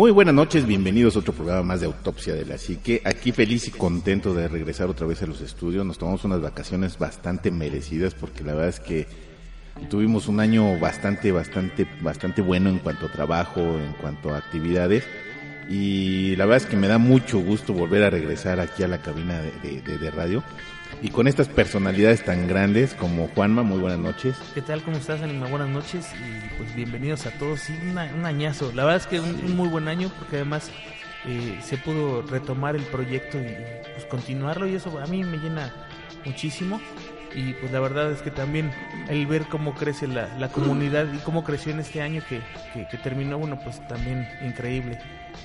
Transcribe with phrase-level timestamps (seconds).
[0.00, 3.02] Muy buenas noches, bienvenidos a otro programa más de Autopsia de la Psique.
[3.04, 5.84] Aquí feliz y contento de regresar otra vez a los estudios.
[5.84, 9.06] Nos tomamos unas vacaciones bastante merecidas porque la verdad es que
[9.90, 15.04] tuvimos un año bastante, bastante, bastante bueno en cuanto a trabajo, en cuanto a actividades.
[15.68, 19.02] Y la verdad es que me da mucho gusto volver a regresar aquí a la
[19.02, 20.42] cabina de, de- de radio.
[21.02, 24.36] Y con estas personalidades tan grandes como Juanma, muy buenas noches.
[24.54, 24.82] ¿Qué tal?
[24.82, 25.46] ¿Cómo estás, Anima?
[25.46, 27.60] Buenas noches y pues bienvenidos a todos.
[27.60, 28.70] Sí, una- un añazo.
[28.74, 30.70] La verdad es que un, muy buen año porque además
[31.26, 33.56] eh, se pudo retomar el proyecto y
[33.94, 35.72] pues continuarlo y eso a mí me llena
[36.26, 36.80] muchísimo.
[37.34, 38.70] Y pues la verdad es que también
[39.08, 42.40] el ver cómo crece la, la comunidad y cómo creció en este año que,
[42.74, 44.98] que, que terminó, bueno, pues también increíble.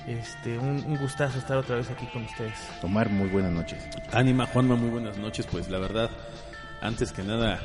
[0.06, 2.54] Este, un, un gustazo estar otra vez aquí con ustedes.
[2.82, 3.82] Omar, muy buenas noches.
[4.12, 5.46] Ánima, Juanma, muy buenas noches.
[5.50, 6.10] Pues la verdad,
[6.80, 7.60] antes que nada,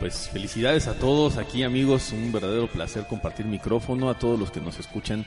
[0.00, 2.12] pues felicidades a todos aquí, amigos.
[2.12, 4.10] Un verdadero placer compartir micrófono.
[4.10, 5.24] A todos los que nos escuchan,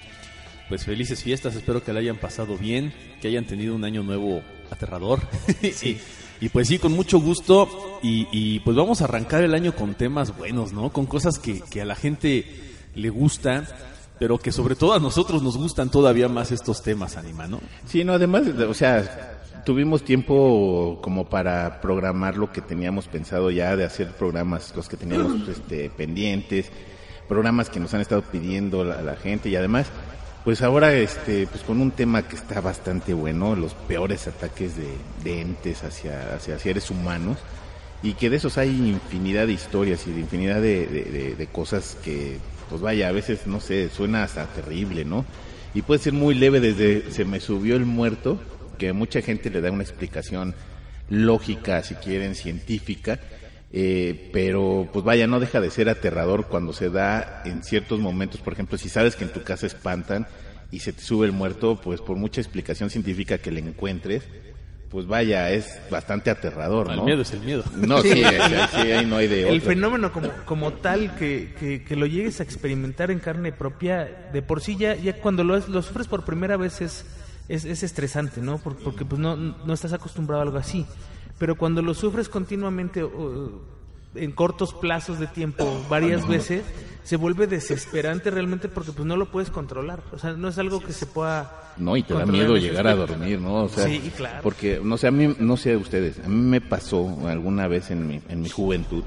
[0.68, 1.56] pues felices fiestas.
[1.56, 5.22] Espero que la hayan pasado bien, que hayan tenido un año nuevo aterrador.
[5.62, 5.98] y,
[6.42, 8.00] y, pues sí, con mucho gusto.
[8.04, 10.92] Y, y, pues vamos a arrancar el año con temas buenos, ¿no?
[10.92, 12.46] Con cosas que, que a la gente
[12.94, 13.66] le gusta.
[14.20, 17.60] Pero que sobre todo a nosotros nos gustan todavía más estos temas, Anima, ¿no?
[17.86, 23.76] Sí, no, además, o sea, tuvimos tiempo como para programar lo que teníamos pensado ya
[23.76, 26.72] de hacer programas, los que teníamos este, pendientes,
[27.28, 29.88] programas que nos han estado pidiendo la, la gente y además,
[30.44, 34.88] pues ahora, este, pues con un tema que está bastante bueno, los peores ataques de,
[35.24, 37.38] de entes hacia, hacia seres humanos
[38.02, 41.48] y que de esos hay infinidad de historias y de infinidad de, de- de- de
[41.48, 42.38] cosas que,
[42.70, 45.26] pues vaya, a veces, no sé, suena hasta terrible, ¿no?
[45.74, 48.40] Y puede ser muy leve desde se me subió el muerto,
[48.78, 50.56] que mucha gente le da una explicación
[51.10, 53.20] lógica, si quieren, científica,
[53.72, 58.42] eh, pero pues vaya, no deja de ser aterrador cuando se da en ciertos momentos,
[58.42, 60.28] por ejemplo, si sabes que en tu casa espantan
[60.72, 64.24] y se te sube el muerto, pues por mucha explicación científica que le encuentres,
[64.90, 67.04] pues vaya, es bastante aterrador, El ¿no?
[67.04, 67.64] miedo es el miedo.
[67.76, 68.24] No, sí, sí,
[68.72, 72.40] sí, ahí no hay de El fenómeno como, como tal que, que, que lo llegues
[72.40, 76.08] a experimentar en carne propia, de por sí ya, ya cuando lo, es- lo sufres
[76.08, 77.06] por primera vez es,
[77.50, 78.60] es, es estresante, ¿no?
[78.60, 80.86] Por- porque pues no, no estás acostumbrado a algo así.
[81.38, 83.62] Pero cuando lo sufres continuamente o,
[84.18, 86.64] en cortos plazos de tiempo, varias veces,
[87.04, 90.02] se vuelve desesperante realmente porque pues no lo puedes controlar.
[90.12, 91.74] O sea, no es algo que se pueda...
[91.78, 93.64] No, y te da miedo llegar a dormir, ¿no?
[93.64, 94.40] O sea, Sí, claro.
[94.44, 97.92] Porque, no sé, a mí, no sé a ustedes, a mí me pasó alguna vez
[97.92, 99.04] en mi, en mi juventud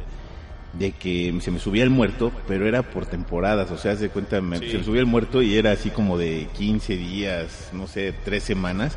[0.72, 4.40] de que se me subía el muerto, pero era por temporadas, o sea, se cuenta,
[4.40, 8.14] me, se me subía el muerto y era así como de 15 días, no sé,
[8.24, 8.96] tres semanas,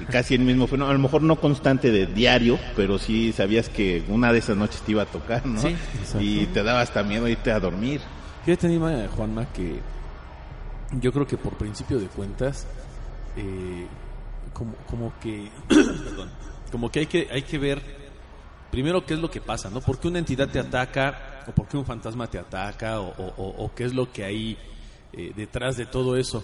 [0.00, 3.68] y casi el mismo fenómeno, a lo mejor no constante de diario, pero sí sabías
[3.68, 5.60] que una de esas noches te iba a tocar, ¿no?
[5.60, 5.76] Sí,
[6.18, 8.00] y te daba hasta miedo irte a dormir.
[8.44, 9.80] Fíjate, Anima, Juanma, que
[11.00, 12.66] yo creo que por principio de cuentas,
[13.36, 13.86] eh,
[14.54, 16.30] como, como que, perdón,
[16.70, 18.01] como que hay que hay que ver
[18.72, 19.80] primero qué es lo que pasa, ¿no?
[19.80, 23.34] ¿Por qué una entidad te ataca o por qué un fantasma te ataca o, o-
[23.36, 24.58] o- o qué es lo que hay
[25.12, 26.42] eh, detrás de todo eso?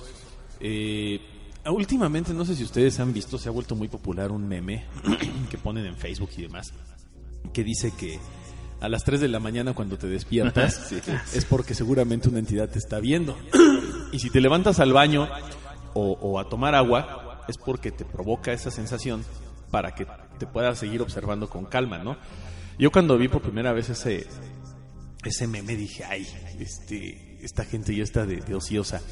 [0.60, 1.20] Eh,
[1.66, 4.84] últimamente, no sé si ustedes han visto, se ha vuelto muy popular un meme
[5.50, 6.72] que ponen en Facebook y demás,
[7.52, 8.18] que dice que
[8.80, 10.92] a las 3 de la mañana cuando te despiertas
[11.34, 13.36] es porque seguramente una entidad te está viendo.
[14.12, 15.28] y si te levantas al baño
[15.94, 19.24] o, o a tomar agua, es porque te provoca esa sensación
[19.70, 20.06] para que
[20.38, 22.16] te puedas seguir observando con calma, ¿no?
[22.78, 24.26] Yo cuando vi por primera vez ese,
[25.24, 26.26] ese meme dije, ay,
[26.60, 29.02] este, esta gente ya está de, de ociosa.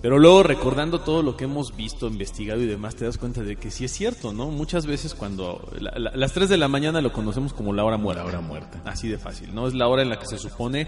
[0.00, 3.56] Pero luego recordando todo lo que hemos visto, investigado y demás, te das cuenta de
[3.56, 4.46] que sí es cierto, ¿no?
[4.48, 7.96] Muchas veces cuando la- la- las 3 de la mañana lo conocemos como la hora
[7.96, 8.22] muerta.
[8.22, 8.80] La hora muerta.
[8.84, 9.66] Así de fácil, ¿no?
[9.66, 10.86] Es la hora en la que se supone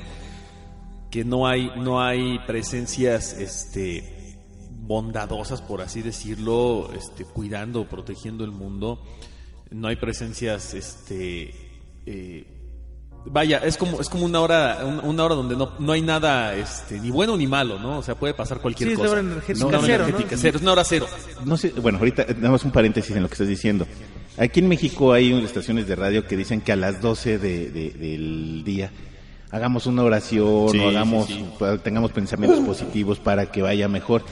[1.11, 4.39] que no hay, no hay presencias este,
[4.71, 9.03] bondadosas, por así decirlo, este, cuidando, protegiendo el mundo.
[9.71, 11.55] No hay presencias, este,
[12.07, 12.45] eh,
[13.27, 16.55] vaya, es como, es como una hora, un- una hora donde no, no hay nada,
[16.57, 17.99] este, ni bueno ni malo, ¿no?
[17.99, 19.11] O sea, puede pasar cualquier Sí, es cosa.
[19.13, 20.43] hora energética Una hora cero, energética ¿no?
[20.43, 21.07] cero, es una hora cero.
[21.45, 23.87] No sé, bueno, ahorita nada más un paréntesis en lo que estás diciendo.
[24.39, 27.71] Aquí en México hay unas estaciones de radio que dicen que a las 12 de,
[27.71, 28.91] de- del día
[29.51, 31.45] hagamos una oración Sí, o hagamos, sí, sí.
[31.59, 34.23] pa- tengamos pensamientos positivos para que vaya mejor.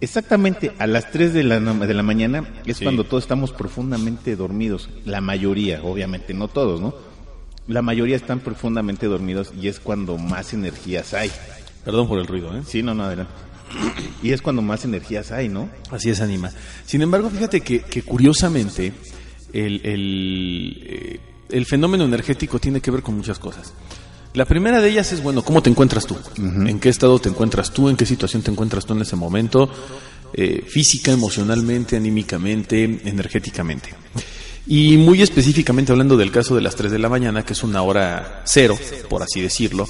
[0.00, 2.84] Exactamente a las 3 de la, de la mañana es Sí.
[2.84, 4.88] cuando todos estamos profundamente dormidos.
[5.04, 6.94] La mayoría, obviamente, no todos, ¿no?
[7.66, 11.30] La mayoría están profundamente dormidos y es cuando más energías hay.
[11.84, 12.62] Perdón por el ruido, ¿eh?
[12.66, 13.32] Sí, no, no, adelante.
[14.22, 15.68] Y es cuando más energías hay, ¿no?
[15.90, 16.50] Así es, Anima.
[16.86, 18.92] Sin embargo, fíjate que, que curiosamente
[19.52, 23.74] el, el, eh, el fenómeno energético tiene que ver con muchas cosas.
[24.34, 26.16] La primera de ellas es, bueno, ¿cómo te encuentras tú?
[26.36, 27.88] ¿En qué estado te encuentras tú?
[27.88, 29.68] ¿En qué situación te encuentras tú en ese momento?
[30.34, 33.94] Eh, física, emocionalmente, anímicamente, energéticamente.
[34.66, 37.82] Y muy específicamente hablando del caso de las 3 de la mañana, que es una
[37.82, 38.78] hora cero,
[39.08, 39.88] por así decirlo,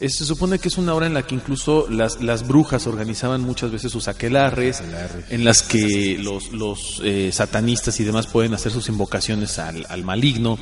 [0.00, 3.42] es- se supone que es una hora en la que incluso las, las brujas organizaban
[3.42, 4.82] muchas veces sus aquelarres,
[5.30, 10.02] en las que los, los eh, satanistas y demás pueden hacer sus invocaciones al, al
[10.04, 10.58] maligno.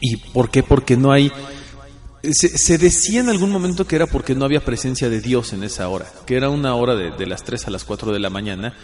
[0.00, 0.62] ¿Y por qué?
[0.62, 1.32] Porque no hay...
[2.32, 5.88] Se, decía en algún momento que era porque no había presencia de Dios en esa
[5.88, 8.74] hora, que era una hora de, de las 3 a las 4 de la mañana,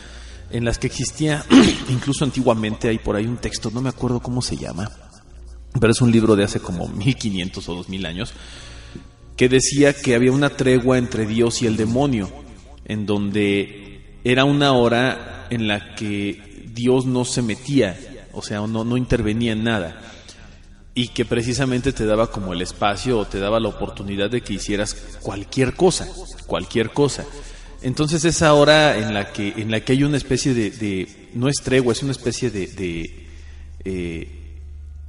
[0.50, 1.44] en las que existía,
[1.88, 4.90] incluso antiguamente hay por ahí un texto, no me acuerdo cómo se llama,
[5.78, 8.32] pero es un libro de hace como 1500 o 2000 años,
[9.37, 12.31] que decía que había una tregua entre Dios y el demonio,
[12.84, 17.98] en donde era una hora en la que Dios no se metía,
[18.32, 20.00] o sea, no, no intervenía en nada,
[20.94, 24.54] y que precisamente te daba como el espacio o te daba la oportunidad de que
[24.54, 26.08] hicieras cualquier cosa,
[26.46, 27.25] cualquier cosa.
[27.82, 31.48] Entonces esa hora en la que, en la que hay una especie de, de- no
[31.48, 33.26] es tregua, es una especie de, de,
[33.84, 34.28] eh,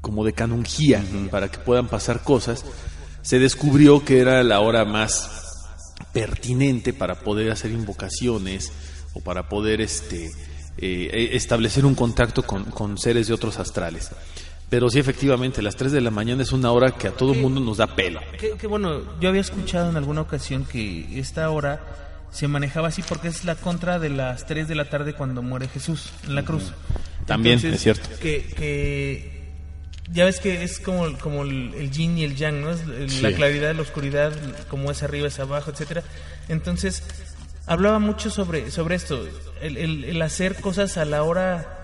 [0.01, 2.63] como de canonjía para que puedan pasar cosas,
[3.23, 5.29] se descubrió que era la hora más
[6.13, 8.71] pertinente para poder hacer invocaciones
[9.13, 10.29] o para poder este,
[10.77, 14.09] eh, establecer un contacto con, con seres de otros astrales.
[14.71, 17.39] Pero sí, efectivamente, las 3 de la mañana es una hora que a todo el
[17.41, 18.21] mundo nos da pelo.
[18.39, 21.81] Que, que bueno, yo había escuchado en alguna ocasión que esta hora
[22.31, 25.67] se manejaba así porque es la contra de las 3 de la tarde cuando muere
[25.67, 26.71] Jesús en la cruz.
[27.25, 28.07] También, es cierto.
[28.21, 29.51] Que, que
[30.09, 32.71] ya ves que es como, como el, el yin y el yang, ¿no?
[32.71, 33.35] Es el- la Sí.
[33.35, 34.31] claridad, la oscuridad,
[34.69, 36.03] como es arriba, es abajo, etcétera.
[36.47, 37.03] Entonces,
[37.65, 39.21] hablaba mucho sobre, sobre esto,
[39.61, 41.80] el, el- el hacer cosas a la hora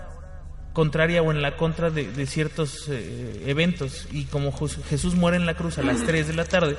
[0.78, 4.06] contraria o en la contra de, de ciertos eh, eventos.
[4.12, 6.76] Y como Jes- Jesús muere en la cruz a las 3 de la tarde,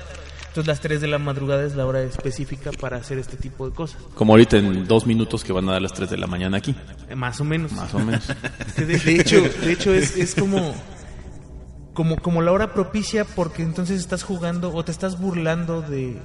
[0.47, 3.75] entonces las 3 de la madrugada es la hora específica para hacer este tipo de
[3.75, 4.01] cosas.
[4.15, 6.73] Como ahorita en dos minutos que van a dar las 3 de la mañana aquí.
[7.09, 7.73] Eh, Más o menos.
[7.73, 8.25] Más o menos.
[8.77, 10.73] De, de hecho, de hecho es, es como,
[11.93, 16.21] como, como la hora propicia porque entonces estás jugando o te estás burlando de-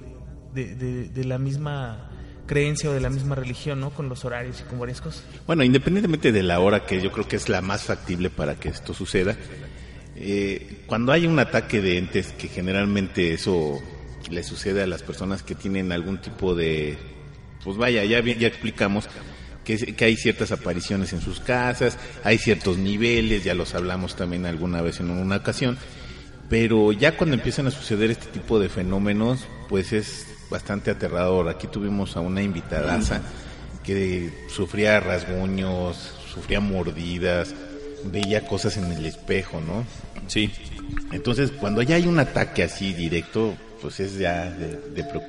[0.55, 2.09] de la misma
[2.47, 3.91] creencia o de la misma religión, ¿no?
[3.91, 5.03] Con los horarios y con varias.
[5.47, 8.69] Bueno, independientemente de la hora que yo creo que es la más factible para que
[8.69, 9.37] esto suceda,
[10.17, 13.83] eh, cuando hay un ataque de entes, que generalmente eso
[14.31, 16.97] le sucede a las personas que tienen algún tipo de,
[17.63, 19.09] pues vaya, ya, ya explicamos
[19.65, 24.47] que, que hay ciertas apariciones en sus casas, hay ciertos niveles, ya los hablamos también
[24.47, 25.79] alguna vez en una ocasión,
[26.49, 31.49] pero ya cuando empiezan a suceder este tipo de fenómenos, pues es bastante aterrador.
[31.49, 33.21] Aquí tuvimos a una invitadaza
[33.83, 37.55] que sufría rasguños, sufría mordidas,
[38.05, 39.85] veía cosas en el espejo, ¿no?
[40.27, 40.51] Sí.
[41.13, 45.21] Entonces, cuando ya hay un ataque así directo, pues es ya de, de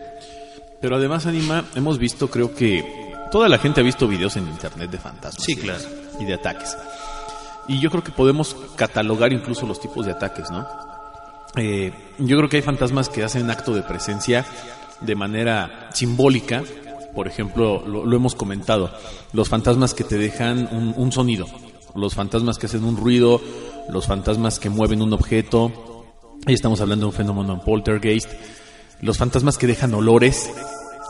[0.82, 2.84] Pero además, Anima, hemos visto, creo que
[3.32, 5.44] toda la gente ha visto videos en internet de fantasmas.
[5.44, 5.84] Sí, y claro.
[6.20, 6.76] Y de ataques.
[7.68, 10.68] Y yo creo que podemos catalogar incluso los tipos de ataques, ¿no?
[11.58, 14.46] Eh, yo creo que hay fantasmas que hacen acto de presencia
[15.02, 16.64] de manera simbólica.
[17.14, 18.92] Por ejemplo, lo, lo hemos comentado,
[19.32, 21.48] los fantasmas que te dejan un, un sonido,
[21.96, 23.40] los fantasmas que hacen un ruido,
[23.90, 25.72] los fantasmas que mueven un objeto.
[26.46, 28.30] Ahí estamos hablando de un fenómeno en poltergeist.
[29.02, 30.50] Los fantasmas que dejan olores,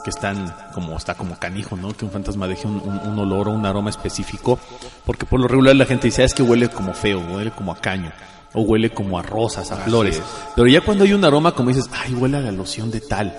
[0.04, 1.92] que están como está como canijo, ¿no?
[1.98, 4.60] Que un fantasma deje un, un- un olor o un aroma específico,
[5.06, 7.72] porque por lo regular la gente dice, "Ah, es que huele como feo, huele como
[7.72, 8.12] a caño,
[8.54, 10.22] o huele como a rosas, a flores.
[10.56, 13.36] Pero ya cuando hay un aroma, como dices, ay, huele a la loción de tal.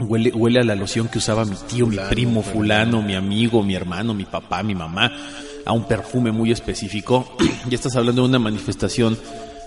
[0.00, 3.74] Huele, huele a la loción que usaba mi tío, mi primo, fulano, mi amigo, mi
[3.74, 5.12] hermano, mi papá, mi mamá,
[5.64, 7.36] a un perfume muy específico.
[7.68, 9.16] ya estás hablando de una manifestación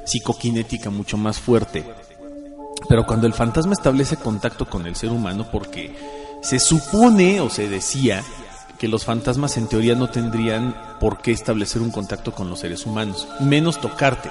[0.05, 1.85] psicoquinética mucho más fuerte.
[2.89, 5.95] Pero cuando el fantasma establece contacto con el ser humano, porque
[6.41, 8.23] se supone o se decía
[8.77, 12.85] que los fantasmas en teoría no tendrían por qué establecer un contacto con los seres
[12.85, 14.29] humanos, menos tocarte,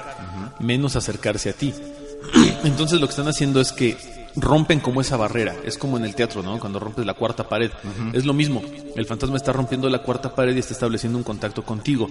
[0.60, 1.74] menos acercarse a ti.
[2.64, 3.96] Entonces lo que están haciendo es que
[4.36, 6.58] rompen como esa barrera, es como en el teatro, ¿no?
[6.58, 7.70] Cuando rompes la cuarta pared,
[8.12, 8.62] es lo mismo,
[8.94, 12.08] el fantasma está rompiendo la cuarta pared y está estableciendo un contacto contigo.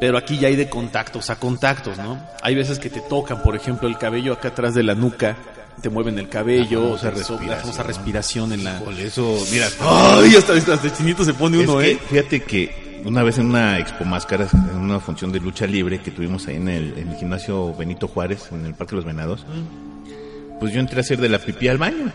[0.00, 2.20] Pero aquí ya hay de contactos a contactos, ¿no?
[2.42, 5.36] Hay veces que te tocan, por ejemplo, el cabello acá atrás de la nuca,
[5.82, 8.78] te mueven el cabello, te soplan, la famosa respiración en la...
[8.78, 10.36] Por eso, mira, ¡Ay!
[10.36, 11.98] Hasta, hasta, chinito se pone Es uno, que, ¿eh?
[12.08, 16.10] fíjate que una vez en una Expo Máscaras, en una función de lucha libre que
[16.10, 19.46] tuvimos ahí en el, en el gimnasio Benito Juárez, en el Parque de los Venados,
[20.60, 22.12] pues yo entré a hacer de la pipí al baño.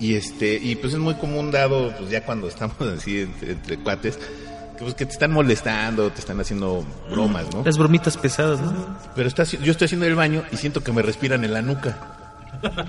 [0.00, 3.78] Y este, y pues es muy común dado, pues ya cuando estamos así entre, entre
[3.78, 7.64] cuates, que pues que te están molestando, te están haciendo bromas, ¿no?
[7.64, 8.96] Las bromitas pesadas, ¿no?
[9.16, 12.14] Pero está, yo estoy haciendo el baño y siento que me respiran en la nuca.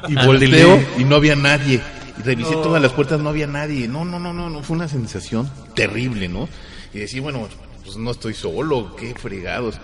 [0.08, 0.26] Y Ándele.
[0.66, 1.82] volteo y no había nadie.
[2.18, 3.88] Y revisé todas las puertas, no había nadie.
[3.88, 6.48] No, no, no, no, no, fue una sensación terrible, ¿no?
[6.94, 7.48] Y decir, bueno,
[7.84, 9.80] pues no estoy solo, qué fregados.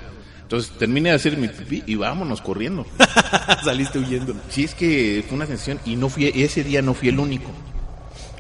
[0.46, 2.86] Entonces terminé de hacer mi pipí y vámonos corriendo.
[3.64, 4.36] Saliste huyendo.
[4.48, 7.50] Sí, es que fue una sensación y no fui, ese día no fui el único.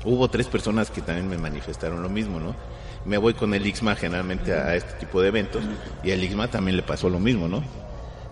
[0.04, 2.56] Hubo tres personas que también me manifestaron lo mismo, ¿no?
[3.06, 5.64] Me voy con el Ixma generalmente a, a este tipo de eventos
[6.04, 7.64] y al Ixma también le pasó lo mismo, ¿no?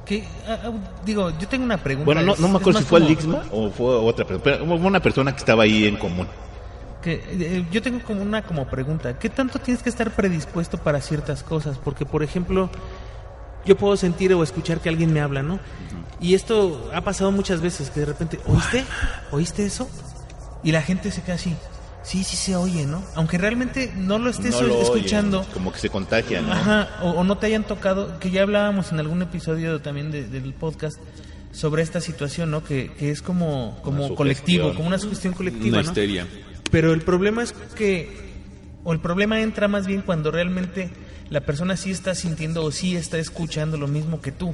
[0.06, 0.72] Que, ah, ah,
[1.03, 2.06] digo, yo tengo una pregunta.
[2.06, 4.44] Bueno, no, no me acuerdo más si fue el como Ixma o fue otra persona,
[4.44, 6.27] pero fue una persona que estaba ahí en común.
[7.01, 9.18] que, eh, yo tengo como una como pregunta.
[9.18, 11.80] ¿Qué tanto tienes que estar predispuesto para ciertas cosas?
[11.80, 12.70] Porque, por ejemplo,
[13.65, 15.60] yo puedo sentir o escuchar que alguien me habla, ¿no?
[16.20, 18.84] Y esto ha pasado muchas veces, que de repente, ¿oíste?
[19.32, 19.89] ¿Oíste eso?
[20.63, 21.55] Y la gente se queda así.
[22.03, 23.01] Sí, sí se oye, ¿no?
[23.15, 25.46] Aunque realmente no lo estés No lo escuchando.
[25.53, 26.51] como que se contagia, ¿no?
[26.51, 30.25] Ajá, o, o no te hayan tocado, que ya hablábamos en algún episodio también de-
[30.27, 30.98] del podcast
[31.53, 32.63] sobre esta situación, ¿no?
[32.63, 35.89] Que, que es como, como colectivo, como una sugestión colectiva, Una ¿no?
[35.89, 36.27] histeria.
[36.72, 38.34] Pero el problema es que,
[38.84, 40.89] o el problema entra más bien cuando realmente
[41.30, 44.53] la persona sí está sintiendo o sí está escuchando lo mismo que tú.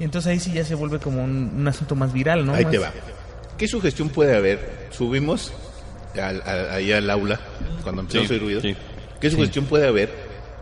[0.00, 2.54] Entonces ahí sí ya se vuelve como un, un asunto más viral, ¿no?
[2.54, 2.92] Ahí te va.
[3.58, 4.88] ¿Qué sugestión puede haber?
[4.90, 5.52] Subimos
[6.20, 7.38] al, al- ahí al aula
[7.82, 8.60] cuando empezó Sí, a oír ruido.
[8.60, 8.74] sí.
[9.20, 10.10] ¿Qué sugestión puede haber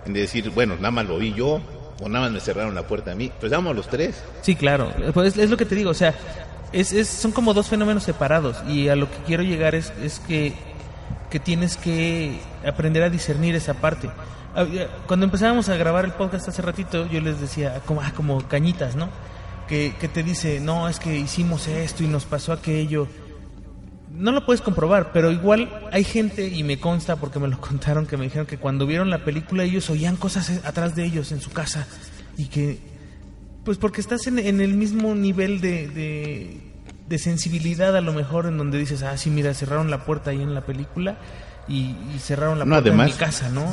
[0.07, 1.61] en decir, bueno, nada más lo oí yo
[2.01, 3.33] o nada más me cerraron la puerta a mí?
[3.41, 4.23] Pues damos los tres.
[4.43, 4.93] Sí, claro.
[5.15, 6.15] Pues es lo que te digo, o sea,
[6.73, 10.21] es, es- son como dos fenómenos separados y a lo que quiero llegar es, es
[10.21, 10.53] que,
[11.31, 14.11] que tienes que aprender a discernir esa parte.
[14.55, 14.67] Ah,
[15.07, 18.97] Cuando empezábamos a grabar el podcast hace ratito, yo les decía como, ah, como cañitas,
[18.97, 19.09] ¿no?
[19.69, 23.09] Que, que te dice, no, es que hicimos esto y nos pasó aquello.
[24.11, 28.07] No lo puedes comprobar, pero igual hay gente, y me consta porque me lo contaron,
[28.07, 31.33] que me dijeron que cuando vieron la película ellos oían cosas eh, atrás de ellos
[31.33, 31.87] en su casa
[32.37, 32.79] y que
[33.65, 36.61] pues porque estás en, en el mismo nivel de, de,
[37.09, 40.43] de sensibilidad a lo mejor en donde dices, ah, sí, mira, cerraron la puerta ahí
[40.43, 41.17] en la película
[41.69, 43.65] y, y cerraron la No, puerta en mi casa, ¿no?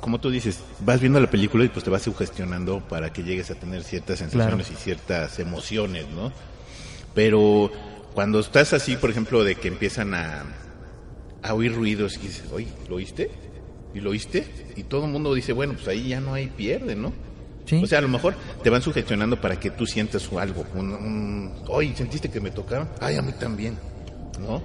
[0.00, 3.50] Como tú dices, vas viendo la película y pues te vas sugestionando para que llegues
[3.50, 6.32] a tener ciertas sensaciones y ciertas emociones, ¿no?
[7.14, 7.70] Pero
[8.14, 10.44] cuando estás así, por ejemplo, de que empiezan a,
[11.42, 13.30] a oír ruidos y dices, oye, ¿lo oíste?
[13.94, 14.46] ¿Y lo oíste?
[14.76, 17.12] Y todo el mundo dice, bueno, pues ahí ya no hay pierde, ¿no?
[17.64, 17.80] Sí.
[17.82, 20.64] O sea, a lo mejor te van sugestionando para que tú sientas algo.
[20.74, 22.88] Un, un, oye, ¿sentiste que me tocaron?
[23.00, 23.76] Ay, a mí también,
[24.40, 24.62] ¿no?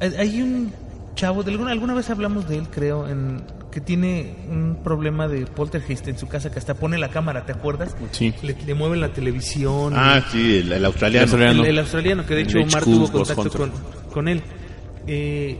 [0.00, 0.72] Hay- Hay un
[1.14, 3.42] chavo, de alguna, alguna vez hablamos de él, creo, en,
[3.78, 7.52] que tiene un problema de poltergeist en su casa, que hasta pone la cámara, ¿te
[7.52, 7.96] acuerdas?
[8.10, 8.34] Sí.
[8.42, 9.92] Le, le mueven la televisión.
[9.94, 11.22] Ah, sí, el, el australiano.
[11.26, 11.62] El australiano.
[11.62, 13.72] el, el australiano, que de hecho Omar HQ tuvo contacto con,
[14.12, 14.42] con él.
[15.06, 15.58] Eh,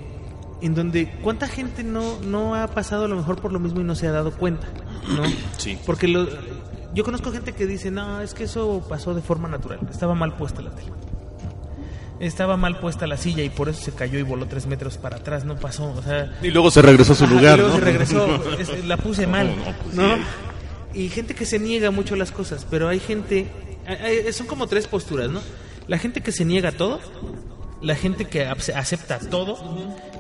[0.63, 3.85] en donde, ¿cuánta gente no, no ha pasado a lo mejor por lo mismo y
[3.85, 4.67] no se ha dado cuenta?
[5.17, 5.23] ¿No?
[5.57, 5.79] Sí.
[5.87, 6.27] Porque lo,
[6.95, 10.35] yo conozco gente que dice, no, es que eso pasó de forma natural, estaba mal
[10.37, 10.91] puesta la tele.
[12.21, 15.19] Estaba mal puesta la silla y por eso se cayó y voló tres metros para
[15.19, 16.37] atrás, no pasó, o sea...
[16.43, 17.79] Y luego se regresó a su Ajá, lugar, y luego ¿no?
[17.79, 19.55] se regresó, es- la puse mal,
[19.95, 20.27] No, no, pues.
[20.95, 23.47] Y gente que se niega mucho a las cosas, pero hay gente,
[23.87, 25.41] hay- son como tres posturas, ¿no?
[25.87, 26.99] La gente que se niega a todo,
[27.81, 29.57] la gente que ace- acepta todo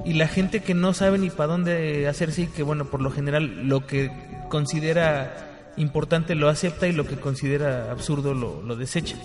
[0.05, 3.11] y la gente que no sabe ni para dónde hacerse y que, bueno, por lo
[3.11, 4.13] general lo que
[4.49, 9.17] considera importante lo acepta y lo que considera absurdo lo, lo desecha.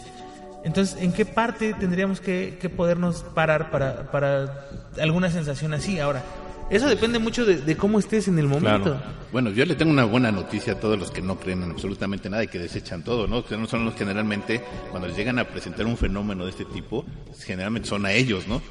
[0.64, 4.68] Entonces, ¿en qué parte tendríamos que, que podernos parar para, para
[5.00, 6.00] alguna sensación así?
[6.00, 6.24] Ahora,
[6.70, 8.92] eso depende mucho de, de cómo estés en el momento.
[8.92, 9.24] Claro.
[9.32, 12.30] Bueno, yo le tengo una buena noticia a todos los que no creen en absolutamente
[12.30, 13.44] nada y que desechan todo, ¿no?
[13.44, 17.04] Que no son los generalmente, cuando les llegan a presentar un fenómeno de este tipo,
[17.40, 18.62] generalmente son a ellos, ¿no?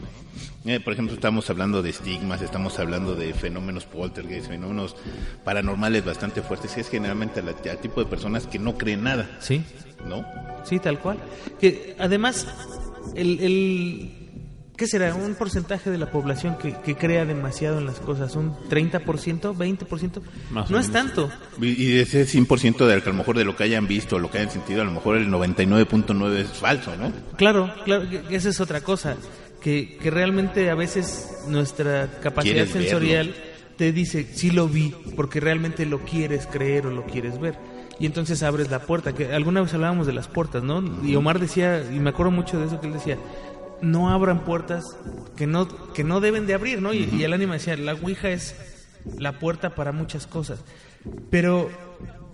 [0.64, 4.96] Eh, por ejemplo, estamos hablando de estigmas, estamos hablando de fenómenos poltergeist, fenómenos
[5.44, 9.28] paranormales bastante fuertes, que es generalmente al, al tipo de personas que no creen nada,
[9.40, 9.64] Sí,
[10.06, 10.24] ¿no?
[10.64, 11.18] sí, tal cual.
[11.60, 12.46] Que además,
[13.16, 14.10] el, el-
[14.76, 15.14] ¿qué será?
[15.14, 19.02] Un porcentaje de la población que, que crea demasiado en las cosas, un 30%,
[19.56, 21.30] 20%, Más no es tanto.
[21.60, 24.30] Y de ese 100% de, que a lo mejor de lo que hayan visto, lo
[24.30, 27.12] que hayan sentido, a lo mejor el 99.9 es falso, ¿no?
[27.36, 29.16] Claro, claro, esa es otra cosa,
[29.60, 33.34] que, que realmente a veces nuestra capacidad sensorial
[33.76, 37.54] te dice, sí lo vi, porque realmente lo quieres creer o lo quieres ver.
[38.02, 40.82] Y entonces abres la puerta, que alguna vez hablábamos de las puertas, ¿no?
[41.04, 43.16] Y Omar decía, y me acuerdo mucho de eso que él decía,
[43.80, 44.96] no abran puertas
[45.36, 46.92] que no, que no deben de abrir, ¿no?
[46.92, 48.56] Y, y el ánima decía, la Ouija es
[49.18, 50.58] la puerta para muchas cosas.
[51.30, 51.70] Pero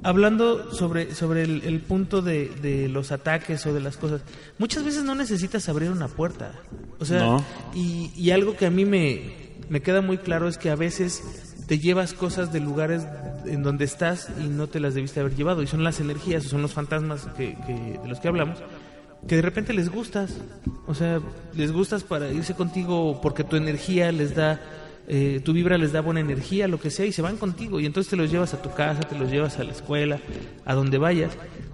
[0.03, 4.23] hablando sobre, sobre el, el punto de, de los ataques o de las cosas,
[4.59, 6.53] muchas veces no necesitas abrir una puerta.
[6.99, 7.45] O sea, No.
[7.75, 11.23] y, y algo que a mí me, me queda muy claro es que a veces
[11.69, 13.07] te llevas cosas de lugares
[13.47, 15.63] en donde estás y no te las debiste haber llevado.
[15.63, 18.59] Y son las energías, son los fantasmas que, que- de los que hablamos,
[19.29, 20.35] que de repente les gustas.
[20.87, 21.21] O sea,
[21.55, 24.61] les gustas para irse contigo porque tu energía les da,
[25.07, 27.79] eh, tu vibra les da buena energía, lo que sea, y se van contigo.
[27.81, 30.19] Y entonces te los llevas a tu casa, te los llevas a la escuela,
[30.65, 31.33] a donde vayas.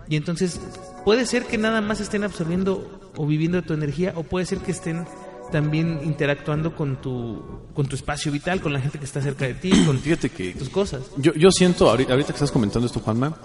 [0.08, 0.60] Y entonces
[1.04, 4.72] puede ser que nada más estén absorbiendo o viviendo tu energía, o puede ser que
[4.72, 5.06] estén
[5.52, 7.42] también interactuando con tu,
[7.74, 10.52] con tu espacio vital, con la gente que está cerca de ti, con Fíjate que
[10.54, 11.02] tus cosas.
[11.16, 13.36] Yo, yo siento, ahorita, ahorita que estás comentando esto, Juanma,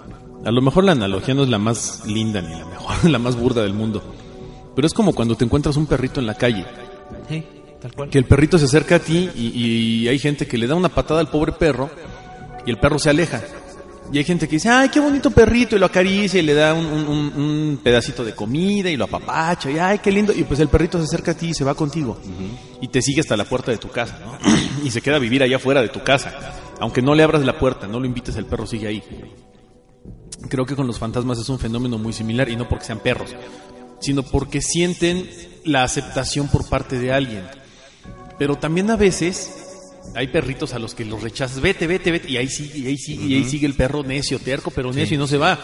[0.44, 3.36] a lo mejor la analogía no es la más linda ni la mejor, la más
[3.36, 4.02] burda del mundo.
[4.74, 6.64] Pero es como cuando te encuentras un perrito en la calle,
[7.28, 7.44] Sí,
[7.80, 8.08] tal cual.
[8.10, 9.48] que el perrito se acerca a ti y,
[10.04, 11.90] y hay gente que le da una patada al pobre perro
[12.66, 13.42] y el perro se aleja.
[14.12, 16.74] Y hay gente que dice, ay, qué bonito perrito, y lo acaricia y le da
[16.74, 20.32] un, un- pedacito de comida y lo apapacha, y ay, qué lindo.
[20.32, 22.18] Y pues el perrito se acerca a ti y se va contigo.
[22.80, 24.36] Y te sigue hasta la puerta de tu casa, ¿no?
[24.84, 26.32] y se queda a vivir allá afuera de tu casa.
[26.80, 29.02] Aunque no le abras la puerta, no lo invites, el perro sigue ahí.
[30.48, 33.30] Creo que con los fantasmas es un fenómeno muy similar, y no porque sean perros,
[34.00, 35.30] sino porque sienten
[35.64, 37.44] la aceptación por parte de alguien.
[38.38, 39.69] Pero también a veces
[40.14, 42.96] hay perritos a los que los rechazas, vete, vete, vete, y ahí sigue, y ahí
[42.98, 45.58] sigue, y ahí sigue el perro necio, terco, pero necio y no se va.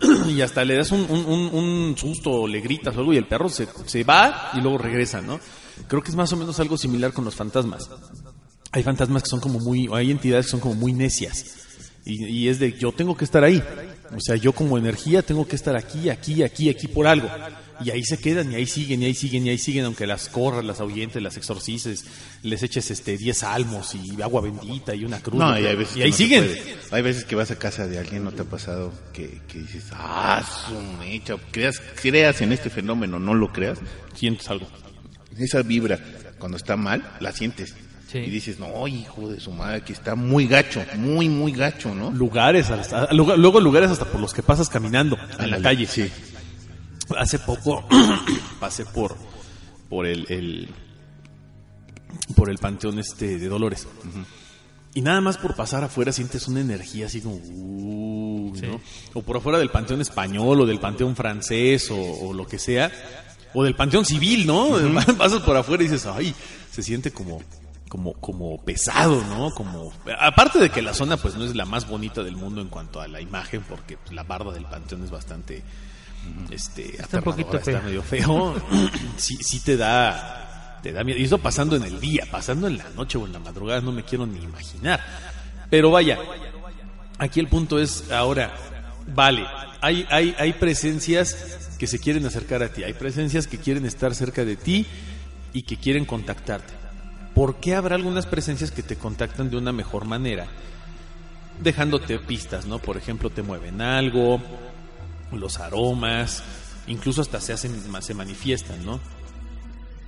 [0.28, 3.48] y hasta le das un, un- un- susto, le gritas o algo, y el perro
[3.48, 5.40] se, se va y luego regresa, ¿no?
[5.88, 7.88] Creo que es más o menos algo similar con los fantasmas.
[8.72, 11.44] Hay fantasmas que son como muy, hay entidades que son como muy necias.
[12.04, 13.62] Y, y es de, yo tengo que estar ahí.
[14.14, 17.28] O sea, yo como energía tengo que estar aquí, aquí, aquí, aquí por algo.
[17.84, 20.28] Y ahí se quedan, y ahí siguen, y ahí siguen, y ahí siguen, aunque las
[20.28, 22.04] corras, las ahuyentes, las exorcices,
[22.42, 25.40] les eches este 10 salmos y agua bendita y una cruz.
[25.40, 26.58] No, y hay veces y que ahí no siguen.
[26.90, 28.92] Hay veces que vas a casa de alguien, ¿no te ha pasado?
[29.12, 33.78] Que, que dices, ah, su mecha, creas, creas en este fenómeno, no lo creas.
[34.14, 34.68] Sientes algo.
[35.36, 35.98] Esa vibra,
[36.38, 37.74] cuando está mal, la sientes.
[38.12, 38.18] Sí.
[38.18, 42.10] Y dices, no, hijo de su madre, que está muy gacho, muy, muy gacho, ¿no?
[42.10, 45.86] Lugares, hasta- lugar- luego lugares hasta por los que pasas caminando en la calle.
[45.86, 46.10] Sí.
[47.18, 47.84] Hace poco
[48.60, 49.16] pasé por
[49.88, 50.68] por el, el-
[52.36, 53.86] por el panteón este de Dolores.
[54.94, 58.80] Y nada más por pasar afuera sientes una energía así como "Uy", ¿no?
[59.14, 62.90] O por afuera del panteón español o del panteón francés o, o lo que sea.
[63.54, 64.68] O del panteón civil, ¿no?
[65.18, 66.34] Pasas por afuera y dices, ay,
[66.70, 67.42] se siente como
[67.92, 69.50] como como pesado, ¿no?
[69.50, 72.68] Como aparte de que la zona pues no es la más bonita del mundo en
[72.68, 75.62] cuanto a la imagen porque pues, la barda del panteón es bastante
[76.50, 77.82] este Está un poquito está feo.
[77.82, 78.54] medio feo.
[79.18, 81.18] sí, sí te da, te da miedo.
[81.18, 83.92] Y eso pasando en el día, pasando en la noche o en la madrugada, no
[83.92, 84.98] me quiero ni imaginar.
[85.68, 86.18] Pero vaya,
[87.18, 88.54] aquí el punto es ahora,
[89.14, 89.44] vale,
[89.82, 94.14] hay, hay, hay presencias que se quieren acercar a ti, hay presencias que quieren estar
[94.14, 94.86] cerca de ti
[95.52, 96.81] y que quieren contactarte.
[97.34, 100.46] ¿Por qué habrá algunas presencias que te contactan de una mejor manera?
[101.62, 102.78] Dejándote pistas, ¿no?
[102.78, 104.40] Por ejemplo, te mueven algo,
[105.32, 106.42] los aromas,
[106.86, 109.00] incluso hasta se hacen, se manifiestan, ¿no?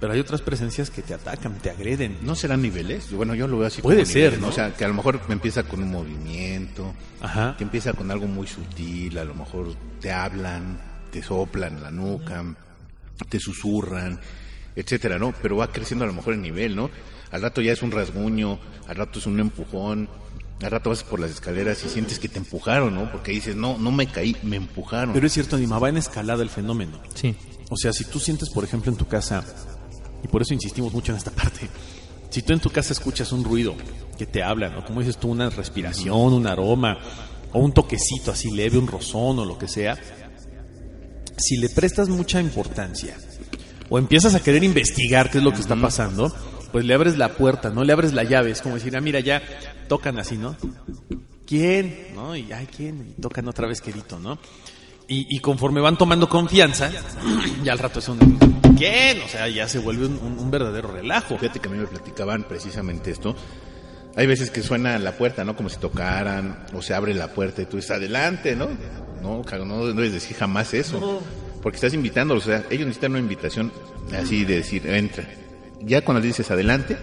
[0.00, 2.18] Pero hay otras presencias que te atacan, te agreden.
[2.22, 3.10] ¿No serán niveles?
[3.12, 3.80] Bueno, yo lo veo así.
[3.80, 4.48] Puede como ser, niveles, ¿no?
[4.48, 7.54] O sea, que a lo mejor empieza con un movimiento, Ajá.
[7.56, 10.78] que empieza con algo muy sutil, a lo mejor te hablan,
[11.10, 12.44] te soplan la nuca,
[13.28, 14.20] te susurran,
[14.76, 15.34] etcétera, ¿no?
[15.42, 16.90] Pero va creciendo a lo mejor el nivel, ¿no?
[17.30, 20.08] Al rato ya es un rasguño, al rato es un empujón,
[20.62, 23.10] al rato vas por las escaleras y sientes que te empujaron, ¿no?
[23.10, 25.14] Porque dices, no, no me caí, me empujaron.
[25.14, 27.00] Pero es cierto, Anima, va en escalada el fenómeno.
[27.14, 27.34] Sí.
[27.70, 29.44] O sea, si tú sientes, por ejemplo, en tu casa,
[30.22, 31.68] y por eso insistimos mucho en esta parte,
[32.30, 33.74] si tú en tu casa escuchas un ruido
[34.16, 34.84] que te habla, ¿no?
[34.84, 36.98] Como dices tú, una respiración, un aroma,
[37.52, 39.96] o un toquecito así leve, un rozón o lo que sea,
[41.37, 43.16] si le prestas mucha importancia,
[43.90, 46.35] o empiezas a querer investigar qué es lo que está pasando,
[46.73, 47.85] pues le abres la puerta, ¿no?
[47.85, 49.42] Le abres la llave, es como decir, ah, mira, ya
[49.88, 50.57] tocan así, ¿no?
[51.47, 52.09] ¿Quién?
[52.14, 52.35] ¿No?
[52.37, 53.14] Y, ay, ¿quién?
[53.16, 54.38] Y tocan otra vez quedito, ¿no?
[55.07, 56.90] Y, y conforme van tomando confianza,
[57.62, 58.18] ya al rato es un...
[58.79, 61.37] quién, o sea, ya se vuelve un, un- un verdadero relajo.
[61.38, 63.37] Fíjate que a mí me platicaban precisamente esto.
[64.16, 65.55] Hay veces que suena la puerta, ¿no?
[65.57, 68.68] Como si tocaran, o se abre la puerta y tú dices, adelante, ¿no?
[69.23, 71.23] No, cago, no debes decir jamás eso.
[71.64, 73.72] Porque estás invitándolos, o sea, ellos necesitan una invitación
[74.14, 75.24] así de decir, entra.
[75.81, 76.98] Ya cuando les dices adelante,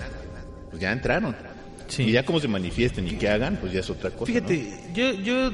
[0.69, 1.35] pues ya entraron.
[1.87, 2.03] Sí.
[2.03, 4.27] Y ya cómo se manifiesten y qué hagan, pues ya es otra cosa.
[4.27, 5.49] Fíjate, yo, yo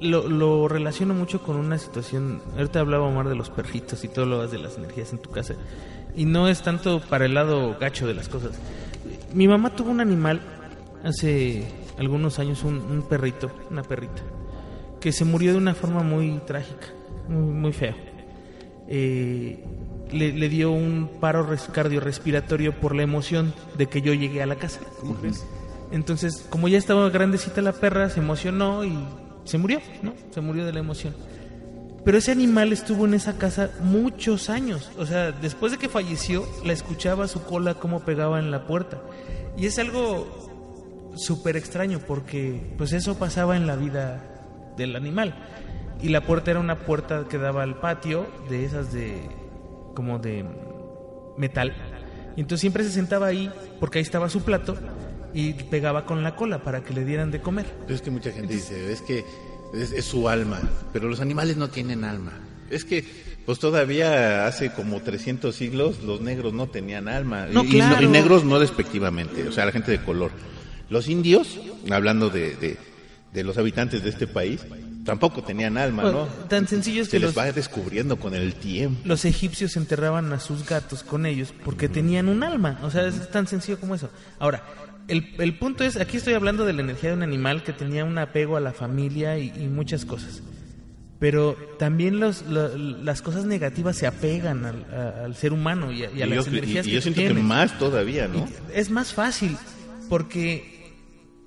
[0.00, 2.40] lo, lo relaciono mucho con una situación.
[2.56, 5.54] Ahorita hablaba Omar de los perritos y todo lo de las energías en tu casa.
[6.16, 8.52] Y no es tanto para el lado gacho de las cosas.
[9.34, 10.40] Mi mamá tuvo un animal
[11.04, 14.22] hace algunos años, un, un perrito, una perrita,
[15.00, 16.86] que se murió de una forma muy trágica,
[17.28, 17.94] muy, muy fea.
[18.88, 19.64] Eh,
[20.12, 24.46] le, le dio un paro res- cardiorrespiratorio por la emoción de que yo llegué a
[24.46, 24.80] la casa.
[25.92, 28.96] Entonces, como ya estaba grandecita la perra, se emocionó y
[29.44, 30.14] se murió, ¿no?
[30.30, 31.14] Se murió de la emoción.
[32.04, 34.90] Pero ese animal estuvo en esa casa muchos años.
[34.98, 39.00] O sea, después de que falleció, la escuchaba su cola como pegaba en la puerta.
[39.56, 44.22] Y es algo súper extraño porque pues eso pasaba en la vida
[44.76, 45.34] del animal.
[46.02, 49.20] Y la puerta era una puerta que daba al patio de esas de
[49.94, 50.44] como de
[51.36, 51.74] metal.
[52.36, 54.76] Y entonces siempre se sentaba ahí porque ahí estaba su plato
[55.34, 57.66] y pegaba con la cola para que le dieran de comer.
[57.82, 59.24] Pero es que mucha gente dice, es que
[59.74, 60.60] es, es su alma,
[60.92, 62.32] pero los animales no tienen alma.
[62.70, 63.04] Es que,
[63.46, 67.46] pues todavía hace como 300 siglos los negros no tenían alma.
[67.46, 68.02] No, y, y claro.
[68.02, 70.30] y negros no despectivamente, o sea, la gente de color.
[70.88, 71.60] Los indios,
[71.90, 72.76] hablando de, de,
[73.32, 74.60] de los habitantes de este país,
[75.04, 76.26] tampoco tenían alma, Bueno, ¿no?
[76.48, 79.00] tan sencillo es Se que les los, va descubriendo con el tiempo.
[79.04, 82.78] los egipcios enterraban a sus gatos con ellos porque tenían un alma.
[82.82, 84.10] O sea, es tan sencillo como eso.
[84.38, 84.62] Ahora,
[85.08, 88.04] el, el punto es, aquí estoy hablando de la energía de un animal que tenía
[88.04, 90.42] un apego a la familia y, y muchas cosas.
[91.18, 96.04] Pero también los, lo- las cosas negativas se apegan al, a- al ser humano y
[96.04, 98.26] a, y a Y las yo, y- energías y que yo siento que más todavía,
[98.28, 98.48] ¿no?
[98.74, 99.56] Es más fácil
[100.08, 100.79] porque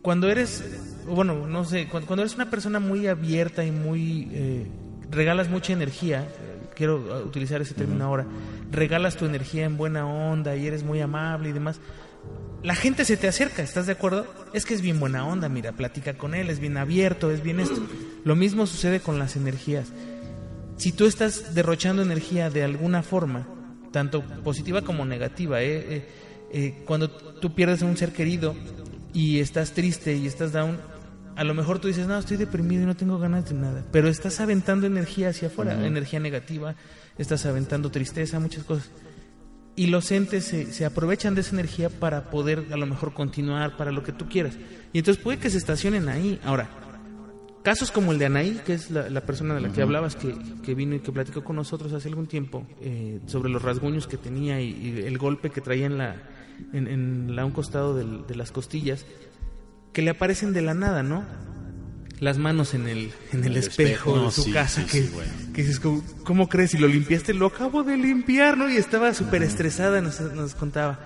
[0.04, 0.64] cuando eres,
[1.08, 4.28] bueno, no sé, cuando, cuando eres una persona muy abierta y muy...
[4.32, 4.68] eh,
[5.14, 8.26] regalas mucha energía, eh, quiero uh, utilizar ese término ahora,
[8.72, 11.80] regalas tu energía en buena onda y eres muy amable y demás,
[12.64, 14.26] la gente se te acerca, ¿estás de acuerdo?
[14.54, 17.60] Es que es bien buena onda, mira, platica con él, es bien abierto, es bien
[17.60, 17.82] esto.
[18.24, 19.92] Lo mismo sucede con las energías.
[20.78, 23.48] Si tú estás derrochando energía de alguna forma,
[23.92, 25.76] tanto positiva como negativa, ¿eh?
[25.76, 26.08] Eh,
[26.54, 28.56] eh, cuando tú pierdes a un ser querido
[29.14, 30.78] y estás triste y estás down,
[31.36, 34.08] a lo mejor tú dices, no, estoy deprimido y no tengo ganas de nada, pero
[34.08, 36.76] estás aventando energía hacia afuera, energía negativa,
[37.18, 38.90] estás aventando tristeza, muchas cosas.
[39.76, 43.76] Y los entes se, se aprovechan de esa energía para poder a lo mejor continuar
[43.76, 44.54] para lo que tú quieras.
[44.94, 46.40] Y entonces puede que se estacionen ahí.
[46.44, 46.70] Ahora,
[47.64, 50.36] casos como el de Anaí, que es la, la persona de la que hablabas, que,
[50.64, 54.18] que vino y que platicó con nosotros hace algún tiempo eh, sobre los rasguños que
[54.18, 56.18] tenía y, y el golpe que traía en, la,
[56.74, 59.06] en, en la, un costado del- de las costillas,
[59.92, 61.24] que le aparecen de la nada, ¿no?
[62.20, 65.04] Las manos en el, en el, el espejo, espejo, de su sí, casa, sí, que,
[65.08, 65.32] sí, bueno.
[65.54, 66.74] que dices, ¿cómo, cómo crees?
[66.74, 68.70] Y lo limpiaste, lo acabo de limpiar, ¿no?
[68.70, 71.00] Y estaba súper estresada, nos, nos contaba.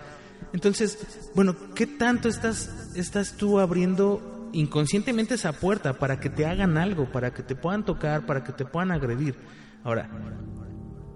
[0.54, 1.00] Entonces,
[1.34, 7.12] bueno, ¿qué tanto estás, estás tú abriendo inconscientemente esa puerta para que te hagan algo,
[7.12, 9.36] para que te puedan tocar, para que te puedan agredir?
[9.84, 10.10] Ahora,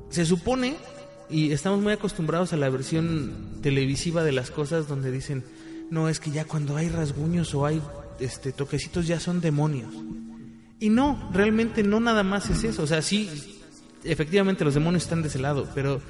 [0.10, 0.76] se supone,
[1.32, 5.44] y estamos muy acostumbrados a la versión televisiva de las cosas donde dicen,
[5.90, 7.82] no, es que ya cuando hay rasguños o hay
[8.20, 9.94] este, toquecitos ya son demonios.
[10.80, 12.84] Y no, realmente no nada más es eso.
[12.84, 13.30] O sea, sí,
[14.04, 16.02] efectivamente los demonios están de ese lado, pero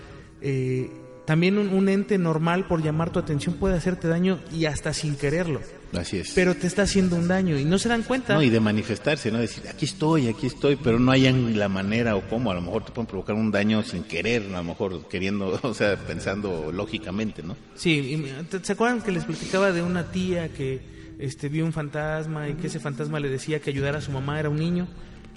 [0.41, 0.89] eh,
[1.25, 5.15] también un, un ente normal por llamar tu atención puede hacerte daño y hasta sin
[5.15, 5.62] quererlo.
[5.93, 6.32] Así es.
[6.34, 8.34] Pero te está haciendo un daño y no se dan cuenta.
[8.36, 9.39] No, y de manifestarse, ¿no?
[9.39, 12.49] Decir, aquí estoy, aquí estoy, pero no hayan la manera o cómo.
[12.51, 15.73] A lo mejor te pueden provocar un daño sin querer, a lo mejor queriendo, o
[15.73, 17.58] sea, pensando lógicamente, ¿no?
[17.75, 20.80] Sí, y me- ¿te- ¿se acuerdan que les platicaba de una tía que
[21.19, 24.39] este, vio un fantasma y que ese fantasma le decía que ayudara a su mamá,
[24.39, 24.88] era un niño?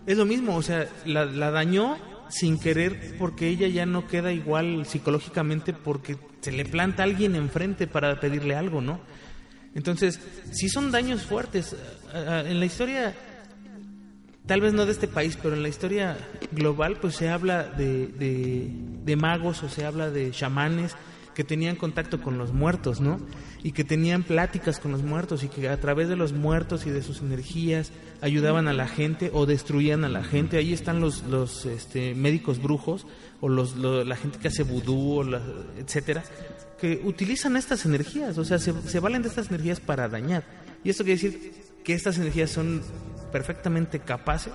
[0.06, 1.96] Es lo mismo, o sea, la, la dañó
[2.28, 7.86] sin querer porque ella ya no queda igual psicológicamente porque se le planta alguien enfrente
[7.86, 9.00] para pedirle algo, ¿no?
[9.74, 10.20] Entonces,
[10.52, 11.76] sí son daños fuertes.
[12.12, 13.14] Ah, ah, En la historia
[14.46, 16.16] tal vez no de este país, pero en la historia
[16.52, 18.68] global, pues se habla de, de,
[19.04, 20.94] de magos o se habla de chamanes
[21.34, 23.18] que tenían contacto con los muertos, ¿no?
[23.62, 26.90] Y que tenían pláticas con los muertos y que a través de los muertos y
[26.90, 30.58] de sus energías ayudaban a la gente o destruían a la gente.
[30.58, 33.06] Ahí están los, los este, médicos brujos
[33.44, 35.42] o los, lo- la gente que hace vudú, o la-
[35.76, 36.22] etcétera,
[36.80, 40.44] que utilizan estas energías, o sea, se, se valen de estas energías para dañar.
[40.82, 41.52] Y esto quiere decir
[41.84, 42.80] que estas energías son
[43.32, 44.52] perfectamente capaces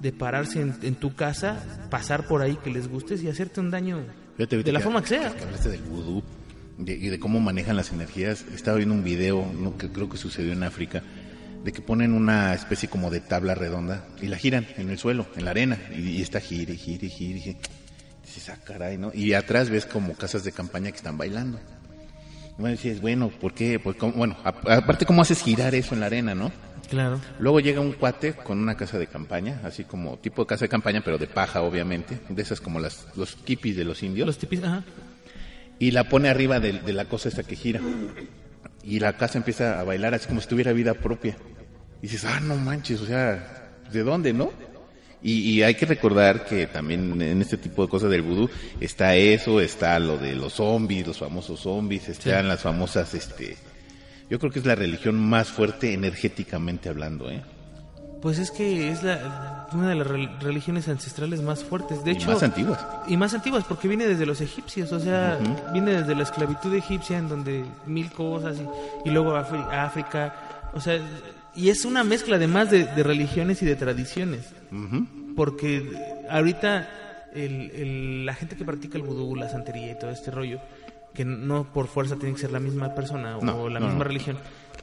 [0.00, 3.70] de pararse en, en tu casa, pasar por ahí que les gustes y hacerte un
[3.70, 4.00] daño
[4.36, 5.34] Fíjate, de la que- forma que sea.
[5.34, 6.22] Que hablaste del vudú
[6.78, 8.44] de- y de cómo manejan las energías.
[8.54, 9.76] Estaba viendo un video ¿no?
[9.76, 11.02] que creo que sucedió en África
[11.64, 15.26] de que ponen una especie como de tabla redonda y la giran en el suelo,
[15.36, 17.56] en la arena, y, y está gire, gire, gire, gire.
[18.34, 19.10] Dices, ah, caray, ¿no?
[19.12, 21.58] Y atrás ves como casas de campaña que están bailando.
[22.56, 23.80] Y bueno, dices, bueno, ¿por qué?
[23.80, 24.12] Pues, ¿cómo?
[24.12, 26.52] bueno, aparte, ¿cómo haces girar eso en la arena, no?
[26.88, 27.20] Claro.
[27.40, 30.68] Luego llega un cuate con una casa de campaña, así como tipo de casa de
[30.68, 34.38] campaña, pero de paja, obviamente, de esas como las, los kipis de los indios Los
[34.38, 34.84] tipis, ajá.
[35.78, 37.80] y la pone arriba de, de la cosa esta que gira.
[38.84, 41.36] Y la casa empieza a bailar así como si tuviera vida propia.
[41.98, 44.52] Y dices, ah, no manches, o sea, ¿de dónde, no?
[45.22, 48.48] Y, y hay que recordar que también en este tipo de cosas del vudú
[48.80, 53.56] está eso, está lo de los zombies, los famosos zombies, están las famosas, este...
[54.30, 57.42] Yo creo que es la religión más fuerte energéticamente hablando, ¿eh?
[58.22, 62.04] Pues es que es la, una de las rel- religiones ancestrales más fuertes.
[62.04, 62.78] De Y hecho, más antiguas.
[63.08, 65.36] Y más antiguas, porque viene desde los egipcios, o sea,
[65.72, 71.00] viene desde la esclavitud egipcia, en donde mil cosas, y, y luego África, o sea,
[71.56, 74.44] y es una mezcla además de, de religiones y de tradiciones,
[75.36, 75.82] porque
[76.28, 76.88] ahorita
[77.34, 80.60] el, el- la gente que practica el vudú, la santería y todo este rollo,
[81.14, 84.04] que no por fuerza tiene que ser la misma persona o la no, misma no.
[84.04, 84.38] religión,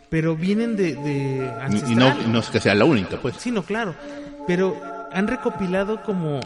[0.10, 1.92] pero vienen de, de Y, ancestral.
[1.92, 3.36] y no, no es que sea la única, pues.
[3.38, 3.96] Sí, no, claro.
[4.46, 4.76] Pero
[5.12, 6.40] han recopilado como,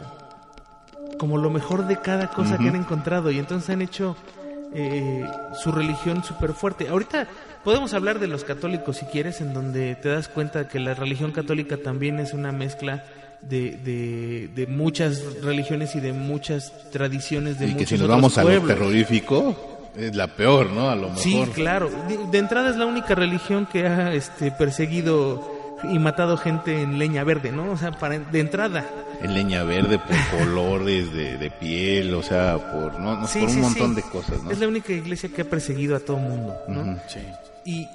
[1.19, 4.15] como lo mejor de cada cosa que han encontrado y entonces han hecho
[4.73, 5.23] eh,
[5.61, 6.87] su religión súper fuerte.
[6.89, 7.27] Ahorita
[7.63, 11.31] podemos hablar de los católicos si quieres, en donde te das cuenta que la religión
[11.31, 13.03] católica también es una mezcla
[13.41, 18.07] de, de, de muchas religiones y de muchas tradiciones de y que muchos si nos
[18.07, 20.89] vamos a lo terrorífico, es la peor, ¿no?
[20.89, 21.21] A lo mejor.
[21.23, 21.89] Sí, claro.
[22.07, 26.99] De, de entrada es la única religión que ha este, perseguido y matado gente en
[26.99, 27.71] leña verde, ¿no?
[27.71, 28.85] O sea, para, de entrada.
[29.21, 33.49] En leña verde, por colores de, de piel, o sea, por, no, no, Sí, por
[33.49, 33.95] un sí, montón sí.
[33.95, 34.51] de cosas, ¿no?
[34.51, 36.81] Es la única iglesia que ha perseguido a todo mundo, ¿no?
[36.81, 36.97] Ujú.
[37.65, 37.87] y,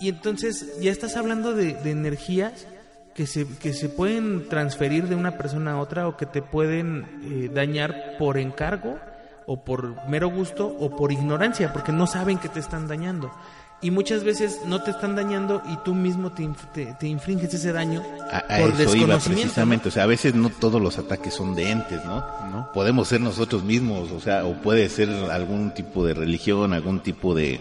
[0.00, 2.66] y entonces ya estás hablando de, de energías
[3.16, 7.06] que se, que se pueden transferir de una persona a otra o que te pueden
[7.24, 8.98] eh, dañar por encargo
[9.46, 13.32] o por mero gusto o por ignorancia, porque no saben que te están dañando.
[13.80, 17.52] Y muchas veces no te están dañando y tú mismo te, inf- te, te infringes
[17.52, 18.02] ese daño
[18.32, 19.22] A, a por eso iba desconocimiento.
[19.42, 22.72] precisamente, o sea, a veces no todos los ataques son de entes, ¿no?
[22.72, 27.34] Podemos ser nosotros mismos, o sea, o puede ser algún tipo de religión, algún tipo
[27.34, 27.60] de,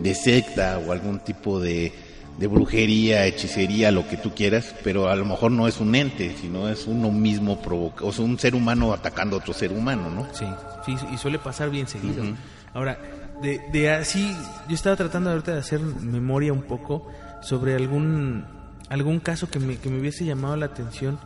[0.00, 1.92] de secta o algún tipo de,
[2.38, 6.34] de brujería, hechicería, lo que tú quieras, pero a lo mejor no es un ente,
[6.40, 10.10] sino es uno mismo provoca, o sea, un ser humano atacando a otro ser humano,
[10.10, 10.26] ¿no?
[10.32, 10.46] Sí,
[10.84, 12.24] sí, y suele pasar bien seguido.
[12.72, 12.98] Ahora,
[13.40, 14.34] de, de así,
[14.68, 17.06] yo estaba tratando ahorita de hacer memoria un poco
[17.40, 18.44] sobre algún
[18.88, 21.18] algún caso que me, que me hubiese llamado la atención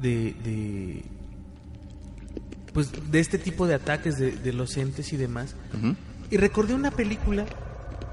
[0.00, 1.02] de, de
[2.72, 5.54] pues de este tipo de ataques de, de los entes y demás.
[6.30, 7.46] Y recordé una película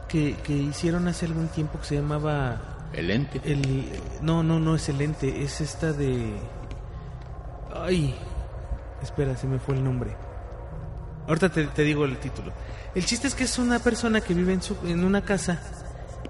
[0.08, 2.62] que, que hicieron hace algún tiempo que se llamaba
[2.94, 3.42] El ente.
[3.44, 3.86] el
[4.22, 6.38] no no no es el ente es esta de
[7.74, 8.16] ay
[9.02, 10.16] espera se me fue el nombre.
[11.28, 12.52] Ahorita te, te digo el título.
[12.94, 15.60] El chiste es que es una persona que vive en su en una casa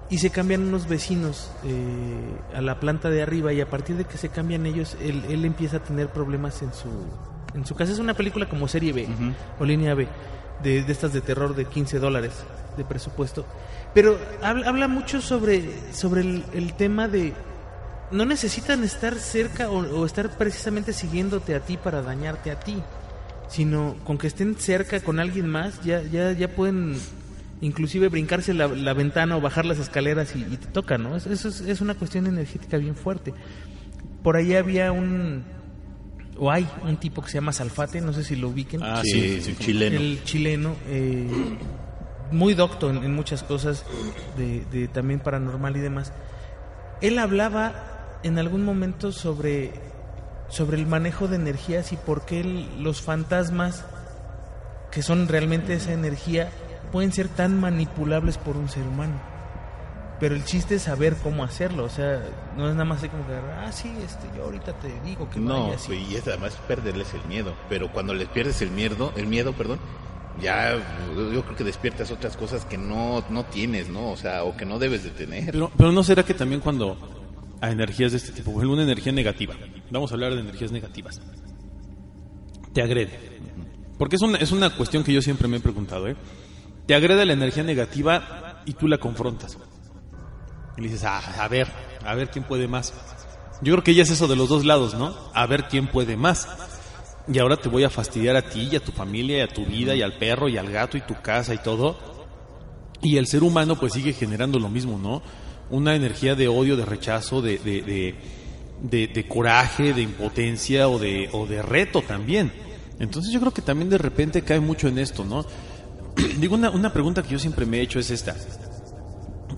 [0.08, 4.04] y se cambian unos vecinos eh, a la planta de arriba y a partir de
[4.04, 6.88] que se cambian ellos él, él empieza a tener problemas en su
[7.54, 7.92] en su casa.
[7.92, 9.08] Es una película como serie B
[9.58, 10.08] o línea B
[10.62, 12.44] de, de estas de terror de 15 dólares
[12.76, 13.46] de presupuesto
[13.94, 17.32] pero habla, habla mucho sobre sobre el, el tema de
[18.10, 22.76] no necesitan estar cerca o, o estar precisamente siguiéndote a ti para dañarte a ti,
[23.48, 26.96] sino con que estén cerca con alguien más, ya, ya, ya pueden
[27.60, 31.16] inclusive brincarse la, la ventana o bajar las escaleras y, y te toca, ¿no?
[31.16, 33.32] Eso es, es una cuestión energética bien fuerte.
[34.22, 35.42] Por ahí había un,
[36.38, 38.82] o hay un tipo que se llama Salfate, no sé si lo ubiquen.
[38.82, 39.96] Ah, sí, sí, sí, sí, chileno.
[39.96, 41.26] El chileno, eh,
[42.32, 43.84] muy docto en, en muchas cosas
[44.36, 46.12] de, de también paranormal y demás.
[47.00, 49.72] Él hablaba en algún momento sobre,
[50.48, 53.84] sobre el manejo de energías y por qué el- los fantasmas,
[54.90, 56.50] que son realmente esa energía,
[56.92, 59.14] pueden ser tan manipulables por un ser humano.
[60.18, 62.22] Pero el chiste es saber cómo hacerlo, o sea,
[62.56, 65.38] no es nada más así como que, ah, sí, este, yo ahorita te digo que
[65.38, 67.52] No, y es además perderles el miedo.
[67.68, 69.78] Pero cuando les pierdes el miedo, el miedo, perdón,
[70.40, 70.76] ya
[71.32, 74.10] yo creo que despiertas otras cosas que no, no tienes, ¿no?
[74.10, 75.52] O sea, o que no debes de tener.
[75.52, 76.96] Pero, pero no será que también cuando
[77.60, 79.54] a energías de este tipo, por ejemplo, una energía negativa,
[79.90, 81.20] vamos a hablar de energías negativas,
[82.72, 83.36] te agrede.
[83.98, 86.16] Porque es una, es una cuestión que yo siempre me he preguntado, ¿eh?
[86.86, 89.56] Te agrede la energía negativa y tú la confrontas.
[90.76, 91.66] Y dices, ah, a ver,
[92.04, 92.92] a ver quién puede más.
[93.62, 95.16] Yo creo que ya es eso de los dos lados, ¿no?
[95.32, 96.46] A ver quién puede más.
[97.32, 99.64] Y ahora te voy a fastidiar a ti y a tu familia y a tu
[99.64, 101.96] vida y al perro y al gato y tu casa y todo.
[103.02, 105.22] Y el ser humano pues sigue generando lo mismo, ¿no?
[105.70, 108.14] Una energía de odio, de rechazo, de, de, de,
[108.82, 112.52] de- de coraje, de impotencia o de, o de reto también.
[113.00, 115.44] Entonces yo creo que también de repente cae mucho en esto, ¿no?
[116.38, 118.34] Digo, una, una pregunta que yo siempre me he hecho es esta.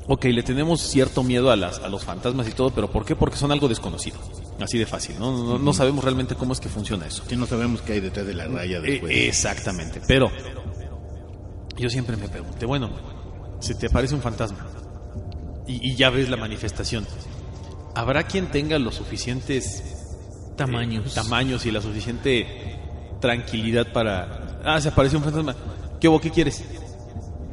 [0.09, 3.15] Ok, le tenemos cierto miedo a, las, a los fantasmas y todo, pero ¿por qué?
[3.15, 4.19] Porque son algo desconocido.
[4.61, 5.31] Así de fácil, ¿no?
[5.45, 7.23] No, no sabemos realmente cómo es que funciona eso.
[7.29, 9.13] Que no sabemos qué hay detrás de la raya después.
[9.15, 10.31] Eh, exactamente, pero
[11.77, 12.91] yo siempre me pregunté, bueno,
[13.61, 14.67] si te aparece un fantasma
[15.67, 17.07] y, y ya ves la manifestación,
[17.95, 19.83] ¿habrá quien tenga los suficientes
[20.57, 21.07] Tamaños.
[21.07, 22.79] eh, tamaños y la suficiente
[23.21, 24.61] tranquilidad para...
[24.65, 25.55] Ah, se apareció un fantasma.
[26.01, 26.21] ¿Qué hubo?
[26.21, 26.65] ¿Qué quieres?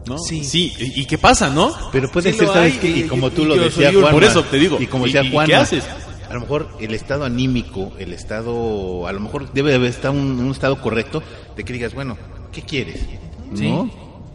[0.08, 0.18] ¿No?
[0.18, 0.44] Sí.
[0.44, 1.72] Sí, ¿y, y qué pasa, no?
[1.92, 2.88] Pero puede Sí ser, ¿sabes hay, qué?
[2.90, 4.12] Y, y- como tú y lo decías, Juanma.
[4.12, 5.46] Por eso te digo, Y como ¿y- decía y Juan.
[5.48, 5.84] qué haces?
[6.30, 10.14] A lo mejor el estado anímico, el estado, a lo mejor debe de haber estado
[10.14, 11.22] un, un estado correcto
[11.56, 12.18] de que digas, bueno,
[12.52, 13.06] ¿qué quieres?
[13.54, 13.70] Sí.
[13.70, 13.90] ¿No?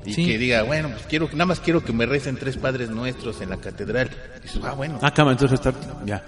[0.04, 0.24] Y Sí.
[0.24, 3.50] que diga, bueno, pues quiero, nada más quiero que me recen tres padres nuestros en
[3.50, 4.10] la catedral.
[4.38, 4.98] Y dices, ah, bueno.
[5.02, 5.74] Ah, cama, entonces está...
[6.06, 6.24] Ya.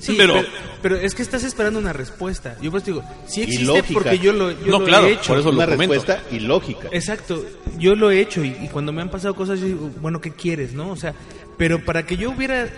[0.00, 0.34] Sí, pero...
[0.34, 0.46] pero,
[0.82, 2.56] pero es que estás esperando una respuesta.
[2.60, 5.28] Yo pues digo, sí existe porque yo lo, yo No, lo claro, he hecho.
[5.28, 5.94] por eso lo una comento.
[5.94, 6.88] respuesta ilógica.
[6.90, 7.44] Exacto,
[7.78, 10.32] yo lo he hecho y, y cuando me han pasado cosas, yo digo, bueno, ¿qué
[10.32, 10.90] quieres, no?
[10.90, 11.14] O sea,
[11.58, 12.68] pero para que yo hubiera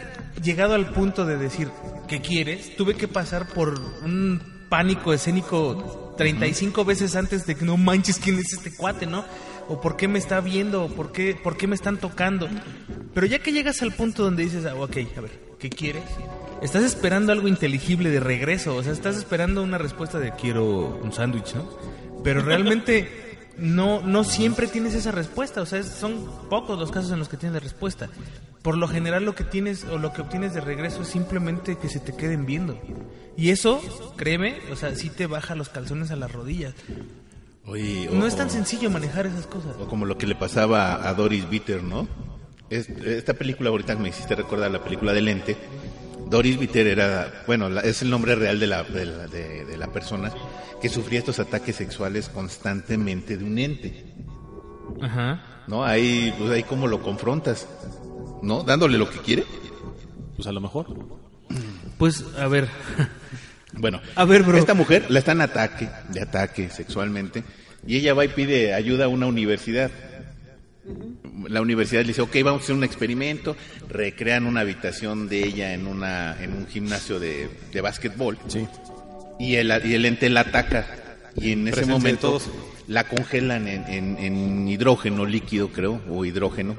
[0.43, 1.69] llegado al punto de decir,
[2.09, 2.77] ¿qué quieres?
[2.77, 8.39] Tuve que pasar por un pánico escénico 35 veces antes de que no manches quién
[8.39, 9.25] es este cuate, ¿no?
[9.69, 12.49] O por qué me está viendo, o por qué, por qué me están tocando.
[13.15, 16.03] Pero ya que llegas al punto donde dices, ah, ok, a ver, ¿qué quieres?
[16.65, 20.65] Estás esperando algo inteligible de regreso, o sea, estás esperando una respuesta de quiero
[21.03, 21.69] un sándwich, ¿no?
[22.25, 27.13] Pero realmente no, no siempre tienes esa respuesta, o sea, es- son pocos los casos
[27.13, 28.09] en los que tienes la respuesta.
[28.63, 31.91] Por lo general lo que tienes o lo que obtienes de regreso es simplemente que
[31.91, 32.81] se te queden viendo.
[33.37, 33.83] Y eso,
[34.17, 36.73] créeme, o sea, sí te baja los calzones a las rodillas.
[37.67, 39.77] Oye, No o- es tan sencillo manejar esas cosas.
[39.79, 42.09] O como lo que le pasaba a Doris Bitter, ¿no?
[42.71, 45.57] Es- esta película, ahorita me hiciste recordar la película de Lente.
[46.35, 49.77] Doris Bitter era, bueno, la- es el nombre real de la, de, la, de- de
[49.77, 50.33] la persona
[50.83, 54.05] que sufría estos ataques sexuales constantemente de un ente,
[55.01, 55.41] Ajá.
[55.69, 55.85] ¿no?
[55.85, 57.69] Ahí, pues ahí cómo lo confrontas,
[58.43, 58.65] ¿no?
[58.65, 59.45] Dándole lo que quiere.
[60.35, 60.87] Pues a lo mejor.
[61.99, 62.69] Pues, a ver.
[63.77, 64.57] Bueno, A ver, bro.
[64.57, 67.43] esta mujer la están ataque, de ataque sexualmente,
[67.85, 69.91] y ella va y pide ayuda a una universidad.
[71.49, 73.57] La universidad le dice, ok, vamos a hacer un experimento,
[73.89, 78.67] recrean una habitación de ella en una en un gimnasio de, de básquetbol, Sí.
[79.39, 80.87] y el, y el ente la ataca,
[81.37, 82.41] y en ese Presencia momento
[82.87, 86.77] la congelan en, en- en hidrógeno líquido, creo, o hidrógeno,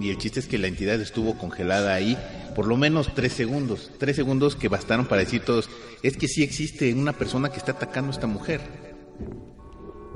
[0.00, 2.16] y el chiste es que la entidad estuvo congelada ahí
[2.54, 5.68] por lo menos tres segundos, tres segundos que bastaron para decir todos,
[6.04, 8.60] es que sí existe una persona que está atacando a esta mujer.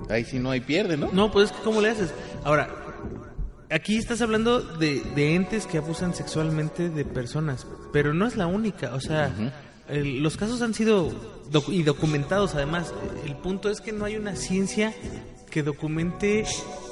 [0.08, 1.10] Ahí sí no hay pierde, ¿no?
[1.12, 2.12] No, pues es que ¿cómo le haces?
[2.44, 2.81] Ahora,
[3.72, 8.46] aquí estás hablando de, de entes que abusan sexualmente de personas, pero no es la
[8.46, 8.94] única.
[8.94, 9.32] O sea,
[9.88, 11.10] el- los casos han sido
[11.50, 12.92] docu- y documentados además.
[13.26, 14.94] El punto es que no hay una ciencia
[15.50, 16.44] que documente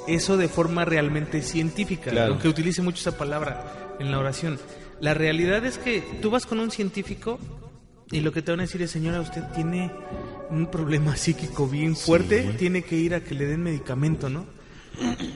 [0.07, 2.33] eso de forma realmente científica, Claro.
[2.33, 4.59] aunque utilice mucho esa palabra en la oración.
[5.01, 7.39] La realidad es que tú vas con un científico
[8.11, 9.91] y lo que te van a decir es, señora, usted tiene
[10.51, 14.45] un problema psíquico bien fuerte, tiene que ir a que le den medicamento, ¿no?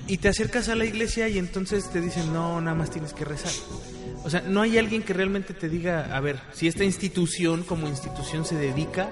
[0.06, 3.24] Y te acercas a la iglesia y entonces te dicen, no, nada más tienes que
[3.24, 3.52] rezar.
[4.24, 7.88] O sea, no hay alguien que realmente te diga, a ver, si esta institución como
[7.88, 9.10] institución se dedica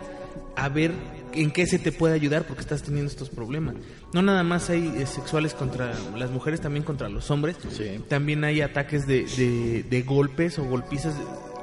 [0.57, 0.93] a ver
[1.35, 3.75] en qué se te puede ayudar porque estás teniendo estos problemas.
[4.12, 7.57] No nada más hay eh, sexuales contra las mujeres, también contra los hombres.
[7.71, 8.01] Sí.
[8.09, 11.15] También hay ataques de, de- de golpes o golpizas,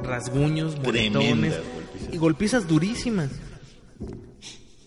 [0.04, 1.54] rasguños, moretones
[2.12, 3.30] y golpizas durísimas.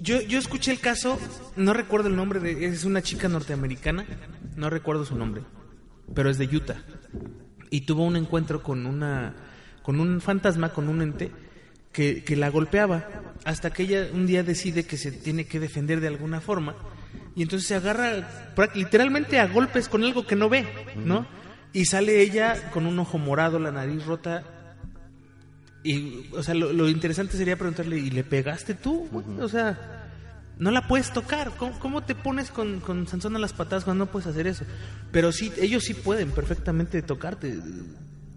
[0.03, 1.17] Yo, yo escuché el caso,
[1.55, 4.05] no recuerdo el nombre, de, es una chica norteamericana,
[4.57, 5.43] no recuerdo su nombre,
[6.12, 6.83] pero es de Utah.
[7.71, 9.35] Y tuvo un encuentro con una
[9.83, 11.31] con un fantasma, con un ente
[11.93, 13.09] que, que la golpeaba,
[13.45, 16.75] hasta que ella un día decide que se tiene que defender de alguna forma,
[17.37, 21.27] y entonces se agarra literalmente a golpes con algo que no ve, ¿no?
[21.73, 24.43] Y sale ella con un ojo morado, la nariz rota,
[25.83, 29.09] y, o sea, lo, lo interesante sería preguntarle, ¿y le pegaste tú?
[29.41, 30.09] O sea,
[30.59, 31.53] no la puedes tocar.
[31.57, 34.65] ¿Cómo, cómo te pones con, con Sansón a las patadas cuando no puedes hacer eso?
[35.11, 37.59] Pero sí, ellos sí pueden perfectamente tocarte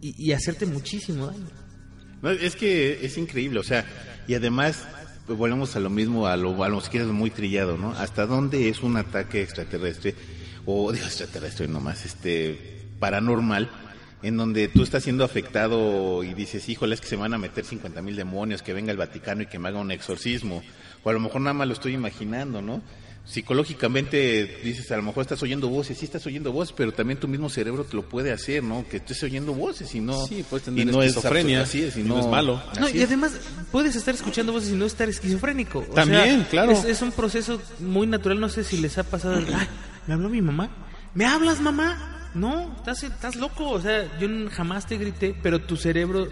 [0.02, 1.46] y, y hacerte muchísimo daño.
[2.22, 3.86] No, es que es increíble, o sea,
[4.28, 4.88] y además
[5.28, 7.92] pues, volvemos a lo mismo, a lo, a lo que es muy trillado, ¿no?
[7.92, 10.16] ¿Hasta dónde es un ataque extraterrestre,
[10.66, 13.70] o digo extraterrestre nomás, este, paranormal,
[14.26, 17.64] en donde tú estás siendo afectado y dices, híjole, es que se van a meter
[17.64, 20.64] 50 mil demonios, que venga el Vaticano y que me haga un exorcismo.
[21.04, 22.82] O a lo mejor nada más lo estoy imaginando, ¿no?
[23.24, 27.28] Psicológicamente dices, a lo mejor estás oyendo voces, sí estás oyendo voces, pero también tu
[27.28, 28.84] mismo cerebro te lo puede hacer, ¿no?
[28.90, 31.96] Que estés oyendo voces y no, Sí, puedes tener y no es esquizofrenia, así es,
[31.96, 32.62] y no es malo.
[32.80, 33.06] No, y es.
[33.08, 33.34] además
[33.72, 35.80] puedes estar escuchando voces y no estar esquizofrénico.
[35.80, 36.72] O También, sea, claro.
[36.72, 38.40] Es, es un proceso muy natural.
[38.40, 39.38] No sé si les ha pasado.
[39.38, 39.68] el, Ay,
[40.08, 40.70] me habló mi mamá.
[41.14, 42.25] ¿Me hablas, mamá?
[42.36, 43.70] No, estás, estás loco.
[43.70, 46.28] O sea, yo jamás te grité, pero tu cerebro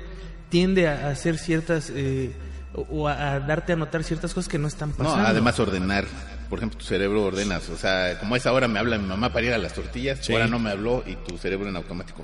[0.50, 1.92] tiende a hacer ciertas.
[1.94, 2.32] eh,
[2.76, 5.28] o a, a darte a notar ciertas cosas que no están No, pasando.
[5.28, 6.06] además ordenar.
[6.50, 7.70] Por ejemplo, tu cerebro ordenas.
[7.70, 10.20] O sea, como a esa hora me habla mi mamá para ir a las tortillas,
[10.26, 10.34] Sí.
[10.34, 12.24] ahora no me habló y tu cerebro en automático,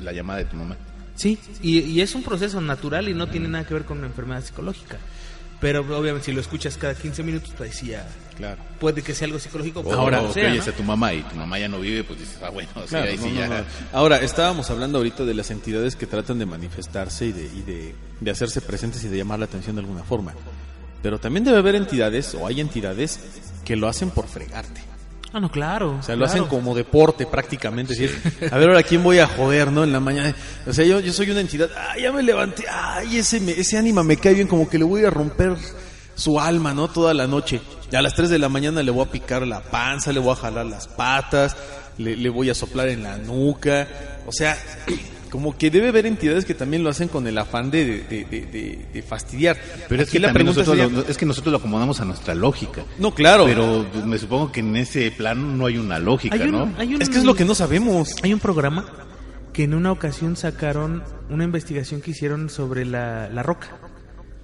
[0.00, 0.76] la llamada de tu mamá.
[1.14, 4.06] Sí, y, y es un proceso natural y no tiene nada que ver con una
[4.08, 4.98] enfermedad psicológica.
[5.60, 8.06] Pero obviamente si lo escuchas cada 15 minutos, pues ahí sí ya
[8.36, 8.62] Claro.
[8.78, 9.80] puede que sea algo psicológico.
[9.80, 10.62] O, Ahora, sea, ¿no?
[10.62, 13.10] a tu mamá y tu mamá ya no vive, pues dices, ah, bueno, sí, Claro,
[13.10, 13.48] ahí no, sí no, ya.
[13.48, 13.64] no.
[13.92, 17.94] Ahora, estábamos hablando ahorita de las entidades que tratan de manifestarse y de, y de,
[18.20, 20.32] de hacerse presentes y de llamar la atención de alguna forma.
[21.02, 23.18] Pero también debe haber entidades, o hay entidades,
[23.64, 24.80] que lo hacen por fregarte.
[25.32, 25.96] Ah, no, claro.
[25.98, 27.92] O sea, lo hacen como deporte prácticamente.
[27.92, 29.84] Es decir, a ver ahora quién voy a joder, ¿no?
[29.84, 30.34] En la mañana.
[30.66, 31.68] O sea, yo, yo soy una entidad.
[31.90, 32.64] Ay, ya me levanté.
[32.70, 35.54] Ay, ese, me- ese ánima me cae bien, como que le voy a romper
[36.14, 36.88] su alma, ¿no?
[36.88, 37.60] Toda la noche.
[37.92, 40.32] Y a las 3 de la mañana le voy a picar la panza, le voy
[40.32, 41.56] a jalar las patas,
[41.98, 43.86] le, le voy a soplar en la nuca.
[44.26, 44.56] O sea,
[45.28, 48.46] como que debe haber entidades que también lo hacen con el afán de, de, de-
[48.46, 49.56] de- de fastidiar.
[49.88, 52.34] Pero es Aquí que, también nosotros sería- lo, es que nosotros lo acomodamos a nuestra
[52.34, 52.82] lógica.
[52.98, 53.44] No, claro.
[53.46, 56.72] Pero me supongo que en ese plano no hay una lógica, Hay un, ¿no?
[56.78, 58.14] hay un- Es que es lo que no sabemos.
[58.22, 58.86] Hay un programa
[59.52, 63.68] que en una ocasión sacaron una investigación que hicieron sobre la, la roca.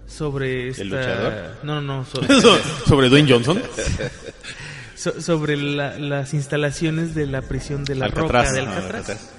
[0.06, 0.84] Sobre esta...
[0.84, 1.32] luchador?
[1.62, 2.28] No, no, sobre,
[2.86, 3.62] Sobre Dwayne Johnson.
[4.94, 8.48] so- sobre la- las instalaciones de la prisión de la Alcatraz.
[8.48, 8.76] roca de Ah.
[8.76, 9.30] Alcatraz.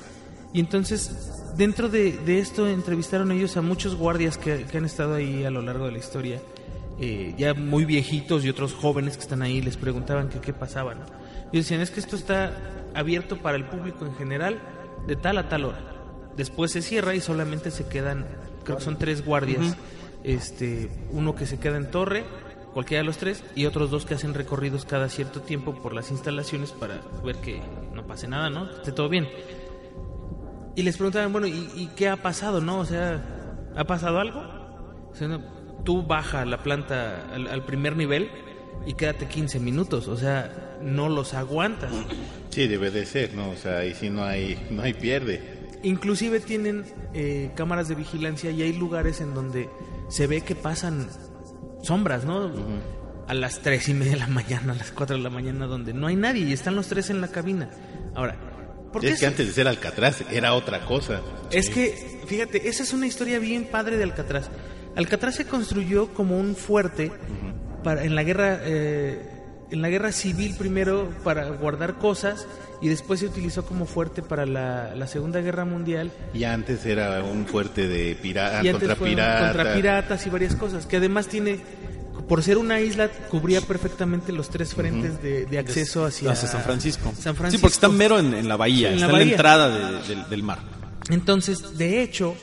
[0.53, 1.11] Y entonces,
[1.55, 5.49] dentro de, de esto, entrevistaron ellos a muchos guardias que, que han estado ahí a
[5.49, 6.41] lo largo de la historia,
[6.99, 10.95] eh, ya muy viejitos y otros jóvenes que están ahí, les preguntaban que qué pasaba.
[10.95, 11.05] ¿no?
[11.51, 12.53] Y decían, es que esto está
[12.93, 14.59] abierto para el público en general
[15.07, 15.79] de tal a tal hora.
[16.37, 18.25] Después se cierra y solamente se quedan,
[18.63, 19.77] creo que son tres guardias,
[20.23, 22.25] este, uno que se queda en torre,
[22.73, 26.11] cualquiera de los tres, y otros dos que hacen recorridos cada cierto tiempo por las
[26.11, 27.61] instalaciones para ver que
[27.93, 28.69] no pase nada, ¿no?
[28.69, 29.29] Esté todo bien.
[30.75, 32.79] Y les preguntaban, bueno, ¿y, y qué ha pasado, no?
[32.79, 33.23] O sea,
[33.75, 34.41] ¿ha pasado algo?
[35.11, 35.39] O sea, no,
[35.83, 38.29] tú baja la planta al, al primer nivel
[38.85, 41.91] y quédate 15 minutos, o sea, no los aguantas.
[42.49, 43.49] Sí, debe de ser, ¿no?
[43.51, 45.41] O sea, ahí sí no hay, no hay pierde.
[45.83, 49.69] Inclusive tienen eh, cámaras de vigilancia y hay lugares en donde
[50.09, 51.07] se ve que pasan
[51.81, 52.51] sombras, ¿no?
[53.27, 55.93] A las tres y media de la mañana, a las 4 de la mañana, donde
[55.93, 57.69] no hay nadie y están los tres en la cabina.
[58.13, 58.37] Ahora,
[58.91, 61.21] ¿por qué Es que antes de ser Alcatraz era otra cosa.
[61.51, 64.49] Es que, fíjate, esa es una historia bien padre de Alcatraz.
[64.95, 67.11] Alcatraz se construyó como un fuerte
[67.83, 69.35] para, en la guerra eh,
[69.71, 72.47] en la guerra civil primero para guardar cosas
[72.81, 77.23] y después se utilizó como fuerte para la, la Segunda Guerra Mundial Y antes era
[77.23, 81.59] un fuerte de pirata, y antes contra contra piratas y varias cosas que además tiene
[82.27, 86.63] por ser una isla cubría perfectamente los tres frentes de, de acceso hacia, Hacia San
[86.63, 87.13] Francisco.
[87.19, 89.25] San Sí, porque está mero en, en la bahía, En la está en bahía.
[89.25, 90.59] la entrada de- del- del mar.
[91.09, 92.35] Entonces, de hecho,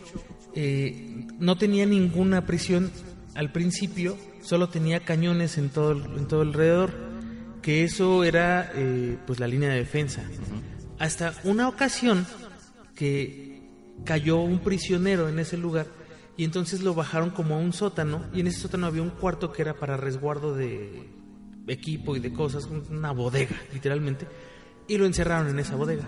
[0.55, 2.91] eh, no tenía ninguna prisión
[3.35, 6.93] al principio, solo tenía cañones en todo, el- en todo alrededor,
[7.63, 10.23] que eso era eh, pues la línea de defensa.
[10.99, 12.27] Hasta una ocasión
[12.95, 13.63] que
[14.05, 15.87] cayó un prisionero en ese lugar
[16.37, 19.53] y entonces lo bajaron como a un sótano y en ese sótano había un cuarto
[19.53, 21.09] que era para resguardo de
[21.69, 24.27] equipo y de cosas, una bodega, literalmente,
[24.89, 26.05] y lo encerraron en esa bodega.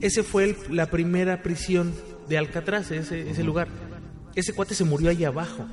[0.00, 1.94] Ese fue el- la primera prisión
[2.28, 3.68] de Alcatraz, ese, ese lugar.
[4.34, 5.66] Ese cuate se murió ahí abajo.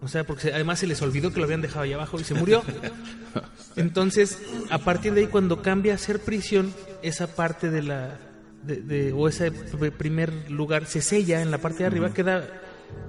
[0.00, 2.24] O sea, porque se- además se les olvidó que lo habían dejado ahí abajo y
[2.24, 2.62] se murió.
[3.76, 4.38] Entonces,
[4.70, 6.72] a partir de ahí, cuando cambia a ser prisión,
[7.02, 8.18] esa parte de la.
[8.62, 12.46] De, de- o ese pr- primer lugar se sella en la parte de arriba, queda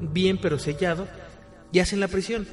[0.02, 1.08] bien pero sellado,
[1.72, 2.48] y hacen la prisión.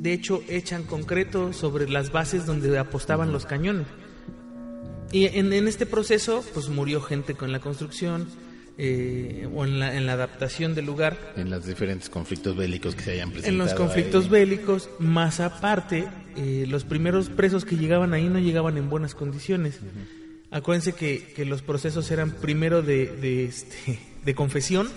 [0.00, 3.86] De hecho, echan concreto sobre las bases donde apostaban los cañones.
[5.12, 8.26] Y en, en este proceso, pues murió gente con la construcción
[8.78, 11.34] eh, o en la, en la adaptación del lugar.
[11.36, 13.52] En los diferentes conflictos bélicos que se hayan presentado.
[13.52, 14.30] En los conflictos ahí.
[14.30, 19.78] bélicos, más aparte, eh, los primeros presos que llegaban ahí no llegaban en buenas condiciones.
[20.50, 24.88] Acuérdense que, que los procesos eran primero de, de, este, de confesión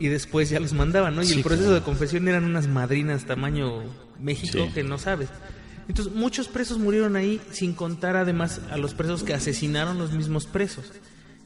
[0.00, 1.22] y después ya los mandaban, ¿no?
[1.22, 3.84] Y el proceso de confesión eran unas madrinas tamaño
[4.18, 4.72] México Sí.
[4.74, 5.28] que no sabes.
[5.86, 10.46] Entonces, muchos presos murieron ahí, sin contar además a los presos que asesinaron los mismos
[10.46, 10.90] presos.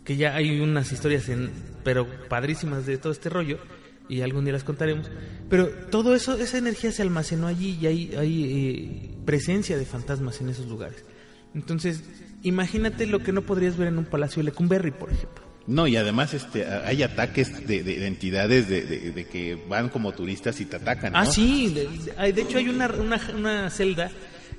[0.05, 1.51] que ya hay unas historias, en,
[1.83, 3.59] pero padrísimas de todo este rollo,
[4.07, 5.11] y algún día las contaremos.
[5.49, 10.43] Pero todo eso, esa energía se almacenó allí y hay, hay eh, presencia de fantasmas
[10.43, 11.07] en esos lugares.
[11.55, 12.03] Entonces,
[12.43, 15.44] imagínate lo que no podrías ver en un palacio de Lecumberri, por ejemplo.
[15.67, 20.13] No, y además este, hay ataques de, de- de entidades de, de- que van como
[20.13, 21.17] turistas y te atacan.
[21.17, 24.11] Ah, sí, de hecho hay una, una, una celda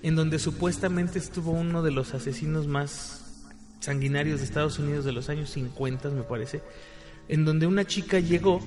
[0.01, 3.21] en donde supuestamente estuvo uno de los asesinos más
[3.81, 6.61] sanguinarios de Estados Unidos de los años 50, me parece,
[7.27, 8.59] en donde una chica llegó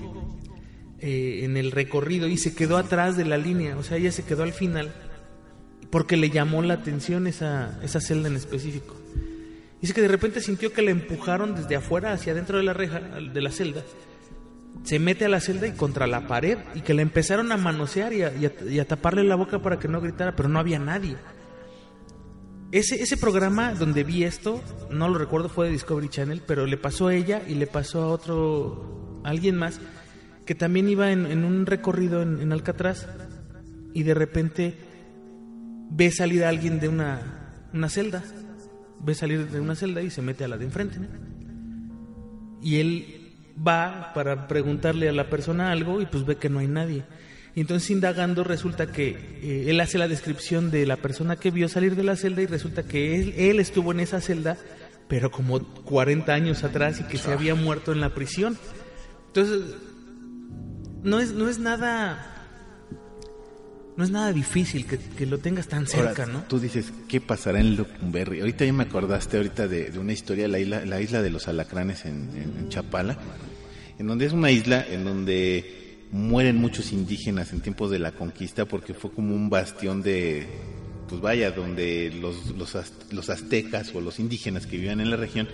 [0.99, 4.23] eh, en el recorrido y se quedó atrás de la línea, o sea, ella se
[4.23, 4.93] quedó al final
[5.91, 8.95] porque le llamó la atención esa, esa celda en específico.
[9.81, 12.99] Dice que de repente sintió que le empujaron desde afuera hacia adentro de la reja,
[12.99, 13.83] de la celda.
[14.83, 18.13] Se mete a la celda y contra la pared y que le empezaron a manosear
[18.13, 18.23] y
[18.79, 21.15] a, taparle la boca para que no gritara, pero no había nadie.
[22.71, 24.61] Ese, ese programa donde vi esto,
[24.91, 28.03] no lo recuerdo, fue de Discovery Channel, pero le pasó a ella y le pasó
[28.03, 29.79] a otro, a alguien más,
[30.45, 33.07] que también iba en, en un recorrido en, en Alcatraz
[33.93, 34.77] y de repente
[35.89, 38.23] ve salir a alguien de una, una celda,
[39.01, 40.99] ve salir de una celda y se mete a la de enfrente.
[40.99, 41.07] ¿no?
[42.61, 43.33] Y él
[43.65, 47.03] va para preguntarle a la persona algo y pues ve que no hay nadie.
[47.55, 49.09] Y entonces indagando resulta que
[49.41, 52.45] eh, él hace la descripción de la persona que vio salir de la celda y
[52.45, 54.57] resulta que él, él estuvo en esa celda,
[55.07, 58.57] pero como 40 años atrás y que se había muerto en la prisión.
[59.27, 59.75] Entonces,
[61.03, 62.35] no es, no es nada...
[63.99, 66.43] No es nada difícil que, que lo tengas tan cerca, Ahora, ¿no?
[66.43, 68.39] Tú dices, ¿qué pasará en Lecumberri?
[68.39, 71.49] Ahorita ya me acordaste ahorita de, de una historia, la isla, la isla de los
[71.49, 73.17] alacranes en, en- en Chapala,
[73.99, 78.63] en donde es una isla en donde mueren muchos indígenas en tiempos de la conquista
[78.65, 80.47] porque fue como un bastión de,
[81.09, 85.17] pues vaya, donde los, los, az- los aztecas o los indígenas que vivían en la
[85.17, 85.49] región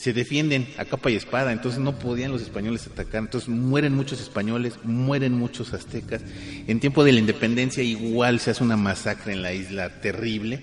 [0.00, 4.18] se defienden a capa y espada, entonces no podían los españoles atacar, entonces mueren muchos
[4.20, 6.22] españoles, mueren muchos aztecas.
[6.66, 10.60] En tiempo de la independencia igual se hace una masacre en la isla terrible.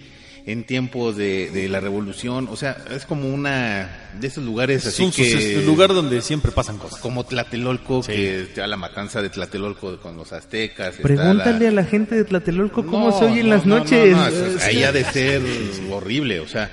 [0.47, 4.93] En tiempos de, de la revolución, o sea, es como una de esos lugares Es
[4.93, 7.01] así un, que suceso- un lugar donde siempre pasan cosas.
[7.01, 8.13] como Tlatelolco, Sí.
[8.13, 10.95] que está la matanza de Tlatelolco con los aztecas.
[11.01, 13.79] Pregúntale la- a la gente de Tlatelolco cómo no, se oye en no, las no,
[13.79, 14.11] noches.
[14.15, 15.41] no, no, eso es- ahí ha de ser
[15.91, 16.71] horrible, o sea,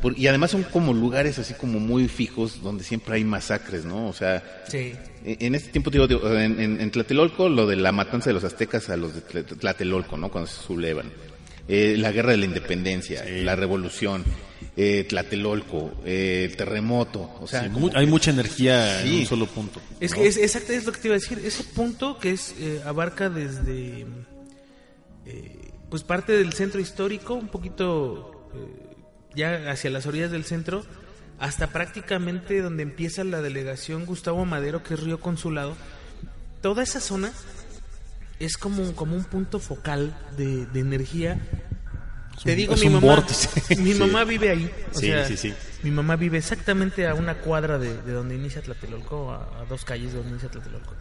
[0.00, 4.08] por- y además son como lugares así como muy fijos donde siempre hay masacres, ¿no?
[4.08, 4.92] O sea, Sí.
[5.24, 8.34] en en este tiempo, digo, digo, en, en- en Tlatelolco, lo de la matanza de
[8.34, 10.30] los aztecas a los de Tlatelolco, ¿no?
[10.30, 11.10] Cuando se sublevan.
[11.68, 14.24] Eh, la guerra de la independencia, la revolución,
[14.76, 19.18] eh, Tlatelolco, eh, el terremoto, o sea, Sí, como hay mucha energía en Sí.
[19.20, 19.80] un solo punto.
[20.00, 21.38] Es que es, exacto, es lo que te iba a decir.
[21.44, 24.06] Ese punto que es eh, abarca desde
[25.26, 28.79] eh, pues parte del centro histórico, un poquito eh,
[29.34, 30.84] ya hacia las orillas del centro,
[31.38, 35.76] hasta prácticamente donde empieza la delegación Gustavo Madero, que es Río Consulado.
[36.62, 37.32] Toda esa zona
[38.38, 41.38] es como, como un punto focal de, de energía.
[42.44, 43.76] Te digo, mi mamá, vórtice.
[43.82, 43.98] mi Sí.
[43.98, 44.70] mamá vive ahí.
[44.94, 45.54] O Sí, sea, sí, sí.
[45.82, 49.84] Mi mamá vive exactamente a una cuadra de, de donde inicia Tlatelolco, a, a dos
[49.84, 50.94] calles de donde inicia Tlatelolco,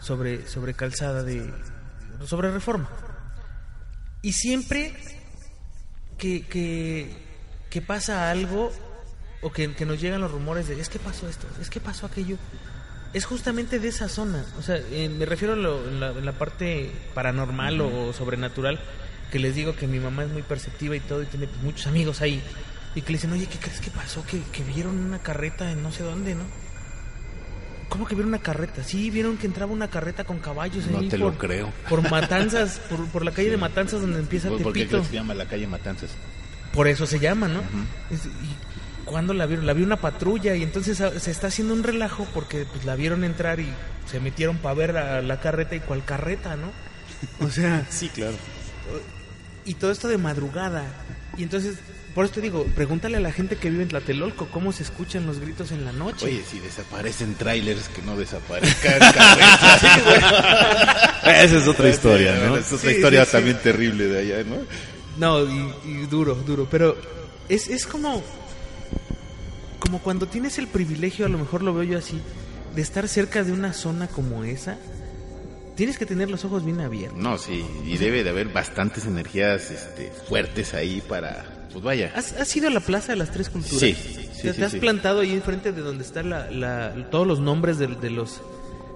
[0.00, 1.50] sobre, sobre calzada de...
[2.26, 2.88] sobre reforma.
[4.22, 4.94] Y siempre
[6.16, 7.14] que, que,
[7.74, 8.72] que pasa algo
[9.42, 12.06] o que, que nos llegan los rumores de es que pasó esto, es que pasó
[12.06, 12.36] aquello,
[13.12, 14.44] es justamente de esa zona.
[14.60, 18.78] O sea, eh, me refiero a lo- en, la, en la parte paranormal o sobrenatural,
[19.32, 21.88] que les digo que mi mamá es muy perceptiva y todo, y tiene pues, muchos
[21.88, 22.40] amigos ahí,
[22.94, 24.24] y que le dicen, oye, ¿qué crees que pasó?
[24.24, 26.44] Que, que vieron una carreta en no sé dónde, ¿no?
[27.88, 28.84] ¿Cómo que vieron una carreta?
[28.84, 31.72] Sí, vieron que entraba una carreta con caballos No ahí te por, lo creo.
[31.88, 35.02] por Matanzas, por, por la calle de Matanzas donde empieza ¿por, por qué Tepito.
[35.02, 36.10] que se llama la calle Matanzas?
[36.74, 37.60] Por eso se llama, ¿no?
[38.10, 39.66] ¿Y cuándo la vieron?
[39.66, 43.22] La vio una patrulla y entonces se está haciendo un relajo porque pues, la vieron
[43.24, 43.68] entrar y
[44.10, 46.72] se metieron para ver a la carreta y cuál carreta, ¿no?
[47.46, 48.34] O sea, Sí, claro.
[49.64, 50.84] y todo esto de madrugada.
[51.36, 51.76] Y entonces,
[52.14, 55.26] por eso te digo, pregúntale a la gente que vive en Tlatelolco cómo se escuchan
[55.26, 56.26] los gritos en la noche.
[56.26, 58.94] Oye, si desaparecen trailers, que no desaparezcan.
[61.24, 62.56] Esa es otra historia, ¿no?
[62.56, 63.32] Es otra Sí, historia sí.
[63.32, 64.56] también terrible de allá, ¿no?
[65.18, 66.66] No, y, y duro, duro.
[66.70, 66.96] Pero
[67.48, 68.22] es, es como.
[69.80, 72.18] Como cuando tienes el privilegio, a lo mejor lo veo yo así,
[72.74, 74.78] de estar cerca de una zona como esa.
[75.76, 77.18] Tienes que tener los ojos bien abiertos.
[77.18, 82.12] No, sí, y debe de haber bastantes energías este, fuertes ahí para, pues vaya.
[82.14, 83.80] ¿Has, has ido a la Plaza de las Tres Culturas?
[83.80, 84.00] Sí, ¿Te,
[84.34, 84.78] sí, te sí, has sí.
[84.78, 88.40] plantado ahí enfrente de donde están la, la- todos los nombres de, de los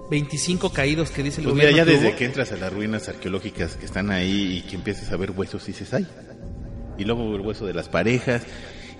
[0.09, 1.77] 25 caídos que dice el Pues mira, gobierno?
[1.77, 2.17] ya que desde hubo?
[2.17, 5.65] que entras a las ruinas arqueológicas que están ahí y que empiezas a ver huesos,
[5.65, 6.07] dices, ay.
[6.97, 8.43] Y luego el hueso de las parejas,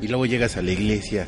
[0.01, 1.28] y luego llegas a la iglesia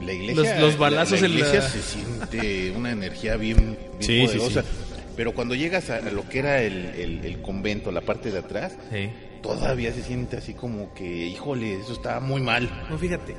[0.00, 3.78] La iglesia, Los- los balazos la, en la- iglesia se siente una energía bien, bien
[4.00, 4.62] Sí, poderosa.
[4.62, 4.68] sí.
[5.16, 8.72] Pero cuando llegas a lo que era el, el- el convento, la parte de atrás,
[8.90, 9.10] Sí.
[9.42, 12.70] todavía se siente así como que, híjole, eso está muy mal.
[12.90, 13.36] No, fíjate,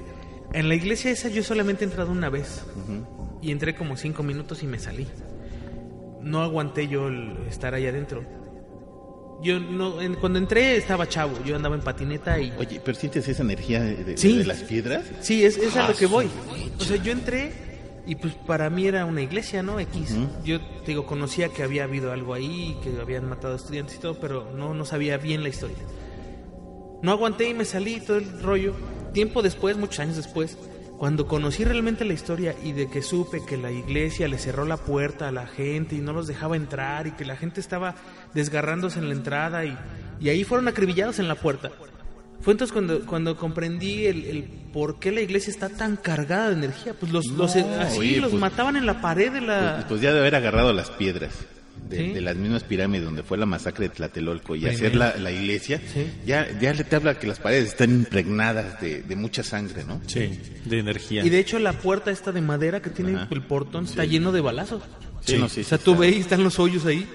[0.53, 2.61] en la iglesia esa yo solamente he entrado una vez.
[3.41, 5.07] Y entré como cinco minutos y me salí.
[6.23, 8.23] No aguanté yo el estar ahí adentro.
[9.41, 12.51] Yo no, en- cuando entré estaba chavo, yo andaba en patineta y...
[12.57, 14.37] Oye, pero sientes esa energía de, de- Sí.
[14.37, 15.03] de las piedras.
[15.21, 16.29] Sí, es, es a lo que voy.
[16.79, 17.51] O sea, yo entré
[18.05, 19.79] y pues para mí era una iglesia, ¿no?
[19.81, 20.15] X.
[20.45, 24.17] Yo te digo, conocía que había habido algo ahí, que habían matado estudiantes y todo,
[24.19, 25.77] pero no, no sabía bien la historia.
[27.01, 28.73] No aguanté y me salí todo el rollo.
[29.13, 30.57] Tiempo después, muchos años después,
[30.97, 34.77] cuando conocí realmente la historia y de que supe que la iglesia le cerró la
[34.77, 37.95] puerta a la gente y no los dejaba entrar y que la gente estaba
[38.33, 39.77] desgarrándose en la entrada y,
[40.21, 41.71] y ahí fueron acribillados en la puerta.
[42.41, 46.55] Fue entonces cuando, cuando comprendí el, el por qué la iglesia está tan cargada de
[46.55, 46.93] energía.
[46.93, 49.85] Pues los, los así oye, los pues- mataban en la pared de Pues, la...
[49.87, 51.33] pues ya de haber agarrado las piedras
[51.89, 52.13] de, Sí.
[52.13, 54.77] de las mismas pirámides donde fue la masacre de Tlatelolco y Primero.
[54.77, 56.05] hacer la, la iglesia, Sí.
[56.25, 60.01] ya, ya le te habla que las paredes están impregnadas de, de mucha sangre, ¿no?
[60.07, 61.25] Sí, de energía.
[61.25, 63.27] Y de hecho la puerta esta de madera que tiene Ajá.
[63.31, 64.81] el portón está lleno de balazos.
[65.21, 66.01] Sí, no, sí, o sea, tú está.
[66.01, 67.07] ves y están los hoyos ahí.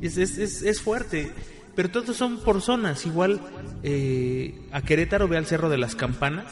[0.00, 1.30] Es, es, es, es fuerte.
[1.76, 3.06] Pero todos son por zonas.
[3.06, 3.40] Igual
[3.82, 6.46] eh, a Querétaro ve al Cerro de las Campanas.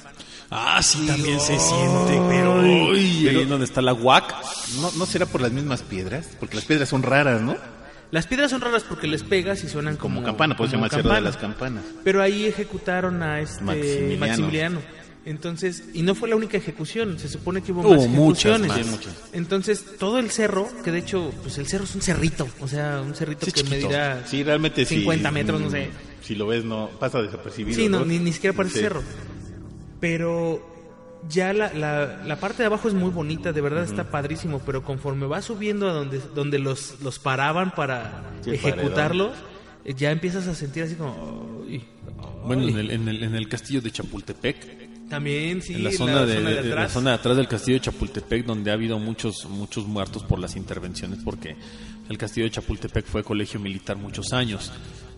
[0.51, 2.20] Ah, sí, también se siente.
[2.29, 4.35] Pero, uy, ahí donde está la UAC.
[4.81, 6.29] ¿No, ¿No será por las mismas piedras?
[6.39, 7.57] Porque las piedras son raras, ¿no?
[8.11, 10.77] Las piedras son raras porque les pegas y suenan como, Como, campana, por eso se
[10.77, 11.83] llama el cerro de las campanas.
[12.05, 14.18] Pero ahí ejecutaron a este Maximiliano.
[14.27, 14.81] Maximiliano.
[15.27, 18.87] Entonces, y no fue la única ejecución, se supone que hubo Hubo más muchas ejecuciones.
[18.87, 18.97] más.
[18.99, 19.14] Muchas.
[19.33, 23.01] Entonces, todo el cerro, que de hecho, pues el cerro es un cerrito, o sea,
[23.01, 23.87] un cerrito Sí, que chiquito.
[23.87, 24.97] medirá Sí, realmente sí.
[24.97, 25.91] 50 metros, no mm, sé.
[26.22, 27.75] Si lo ves, no pasa desapercibido.
[27.77, 29.03] Sí, no, ni, ni siquiera parece cerro.
[30.01, 30.61] Pero
[31.29, 34.83] ya la, la, la parte de abajo es muy bonita, de verdad está padrísimo, pero
[34.85, 39.33] conforme va subiendo a donde, donde los, los paraban para ejecutarlos,
[39.85, 41.64] eh, ya empiezas a sentir así como...
[41.66, 41.83] "Ay,
[42.45, 42.68] Bueno, ay".
[42.72, 44.84] en el, en, el, en el castillo de Chapultepec.
[45.09, 47.77] También, sí, en la zona, de, zona de- de la zona de atrás del castillo
[47.77, 51.57] de Chapultepec, donde ha habido muchos, muchos muertos por las intervenciones, porque
[52.09, 54.73] el castillo de Chapultepec fue colegio militar muchos años.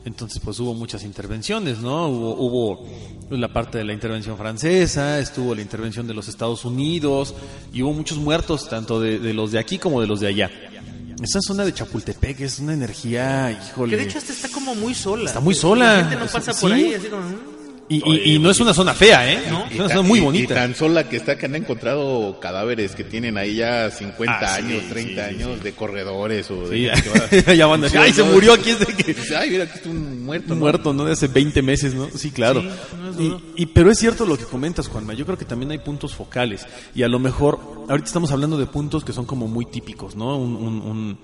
[0.05, 2.09] Entonces, pues hubo muchas intervenciones, ¿no?
[2.09, 2.89] Hubo, hubo
[3.31, 7.35] la parte de la intervención francesa, estuvo la intervención de los Estados Unidos,
[7.73, 10.51] y hubo muchos muertos, tanto de, de los de aquí como de los de allá.
[11.23, 13.91] Esa zona de Chapultepec es una energía, híjole.
[13.93, 15.25] Que de hecho hasta está como muy sola.
[15.25, 15.95] Está muy sola.
[16.03, 17.56] La gente no pasa por ahí así como...
[17.89, 19.45] Y, y- y no es una zona fea, ¿eh?
[19.49, 19.65] No.
[19.67, 20.53] Es una zona muy bonita.
[20.55, 24.55] Y tan sola que está que han encontrado cadáveres que tienen ahí ya 50 Ah,
[24.57, 28.13] años, sí, 30 sí, años de corredores o de va- ya van a decir, ay,
[28.13, 29.15] se murió aquí este que...
[29.37, 30.53] Ay, mira, aquí está un muerto.
[30.53, 30.65] Un ¿no?
[30.65, 31.05] muerto, ¿no?
[31.05, 32.09] De hace 20 meses, ¿no?
[32.13, 32.61] Sí, claro.
[32.63, 35.15] No y- pero es cierto lo que comentas, Juanma.
[35.15, 36.67] Yo creo que también hay puntos focales.
[36.95, 40.37] Y a lo mejor, ahorita estamos hablando de puntos que son como muy típicos, ¿no?
[40.37, 41.19] Un, un- un-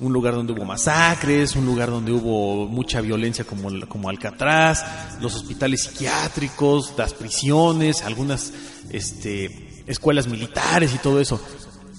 [0.00, 4.84] un lugar donde hubo masacres, un lugar donde hubo mucha violencia como, como Alcatraz,
[5.20, 8.52] los hospitales psiquiátricos, las prisiones, algunas
[8.90, 11.40] este, escuelas militares y todo eso.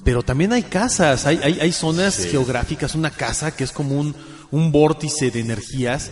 [0.03, 4.15] Pero también hay casas, hay, hay, hay zonas geográficas, una casa que es como un,
[4.51, 6.11] un vórtice de energías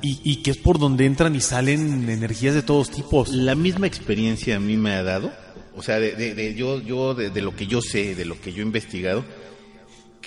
[0.00, 3.30] y, y que es por donde entran y salen energías de todos tipos.
[3.30, 5.30] La misma experiencia a mí me ha dado,
[5.76, 8.40] o sea, de, de- de yo, yo de, de lo que yo sé, de lo
[8.40, 9.24] que yo he investigado,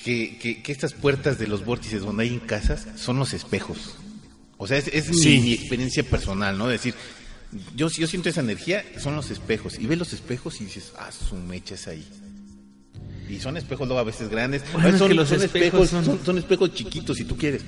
[0.03, 3.95] que, que, que estas puertas de los vórtices donde hay en casas son los espejos.
[4.57, 5.39] O sea, es, es mi- Sí.
[5.39, 6.67] mi, experiencia personal, ¿no?
[6.67, 6.95] decir,
[7.75, 9.77] yo, yo siento esa energía, son los espejos.
[9.79, 12.07] Y ves los espejos y dices, ah, su mecha es ahí.
[13.29, 14.63] Y son espejos luego a veces grandes.
[14.63, 17.17] a Bueno, veces es son, que los son espejos espejos, son- son, son espejos chiquitos
[17.17, 17.61] si tú quieres.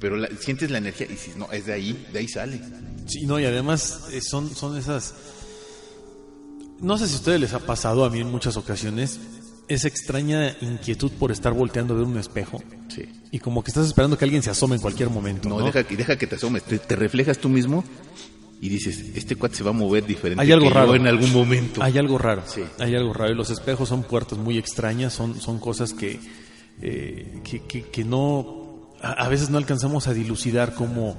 [0.00, 2.60] Pero la- sientes la energía y dices, no, es de ahí, de ahí sale.
[3.06, 5.14] Sí, no, y además eh, son, son esas...
[6.80, 9.18] No sé si a ustedes les ha pasado, a mí en muchas ocasiones,
[9.68, 12.62] esa extraña inquietud por estar volteando a ver un espejo.
[12.88, 13.04] Sí.
[13.30, 15.48] Y como que estás esperando que alguien se asome en cualquier momento.
[15.48, 15.64] No, ¿no?
[15.66, 17.82] Deja, que, deja que te asomes, te, te reflejas tú mismo
[18.60, 20.88] y dices, este cuate se va a mover diferente Hay algo que raro.
[20.88, 21.82] yo en algún momento.
[21.82, 22.42] Hay algo raro.
[22.46, 22.62] Sí.
[22.78, 23.32] Hay algo raro.
[23.32, 26.20] Y los espejos son puertas muy extrañas, son, son cosas que,
[26.82, 28.90] eh, que, que- que no.
[29.02, 31.16] A, a veces no alcanzamos a dilucidar cómo,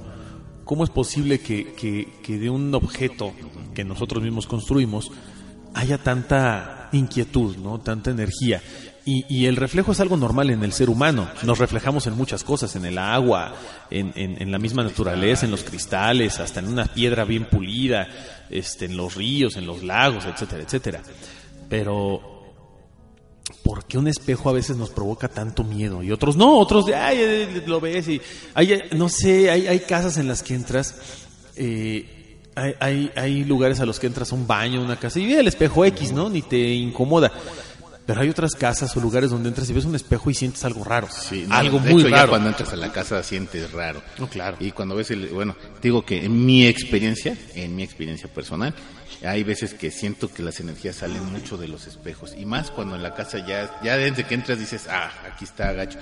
[0.64, 3.32] cómo es posible que, que- que de un objeto
[3.74, 5.10] que nosotros mismos construimos
[5.74, 7.78] haya tanta inquietud, ¿no?
[7.78, 8.62] Tanta energía.
[9.08, 11.28] Y, el reflejo es algo normal en el ser humano.
[11.44, 13.54] Nos reflejamos en muchas cosas, en el agua,
[13.88, 18.08] en, la misma naturaleza, en los cristales, hasta en una piedra bien pulida,
[18.50, 21.02] este, en los ríos, en los lagos, etcétera, etcétera.
[21.68, 22.52] Pero,
[23.62, 26.02] ¿por qué un espejo a veces nos provoca tanto miedo?
[26.02, 28.20] Y otros no, otros de, ay, eh, lo ves y,
[28.56, 30.96] eh, no sé, hay, hay casas en las que entras,
[31.54, 32.15] eh,
[32.56, 35.38] hay, hay, hay lugares a los que entras a un baño, una casa, y ve
[35.38, 36.28] el espejo X, ¿no?
[36.28, 37.30] Ni te incomoda.
[38.06, 40.84] Pero hay otras casas o lugares donde entras y ves un espejo y sientes algo
[40.84, 41.08] raro.
[41.10, 42.28] Sí, no, algo de muy hecho, ya raro.
[42.30, 44.00] cuando entras a la casa sientes raro.
[44.18, 44.56] No, claro.
[44.60, 48.72] Y cuando ves el, bueno, digo que en mi experiencia, en mi experiencia personal,
[49.24, 52.34] hay veces que siento que las energías salen mucho de los espejos.
[52.38, 55.72] Y más cuando en la casa ya, ya desde que entras dices, ah, aquí está
[55.72, 55.98] gacho.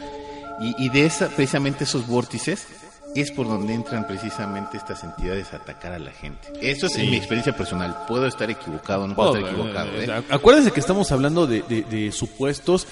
[0.60, 2.66] Y, y de esa, precisamente esos vórtices,
[3.14, 6.48] es por donde entran precisamente estas entidades a atacar a la gente.
[6.60, 7.96] Eso es en mi experiencia personal.
[8.08, 9.88] Puedo estar equivocado, no puedo Oh, estar equivocado.
[9.92, 10.22] eh, ¿eh?
[10.30, 12.86] Acuérdense que estamos hablando de, de- de supuestos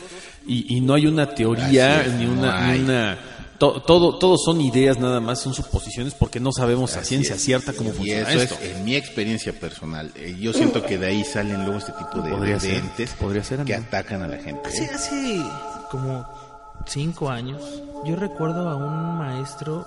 [0.46, 2.80] y, y no hay una teoría Así es, ni no una, ni hay.
[2.80, 3.18] una
[3.58, 7.34] to- todo todo son ideas nada más, son suposiciones porque no sabemos a Así ciencia
[7.36, 7.42] es.
[7.42, 8.58] cierta cómo y funciona eso esto.
[8.62, 10.10] es en mi experiencia personal.
[10.16, 13.42] Eh, Yo siento que de ahí salen luego este tipo de, Podría de entes podría
[13.44, 13.88] ser, que amigo.
[13.88, 14.68] atacan a la gente.
[14.68, 14.90] Hace, ¿eh?
[14.94, 15.42] hace
[15.90, 16.26] como
[16.86, 17.62] cinco años,
[18.04, 19.86] yo recuerdo a un maestro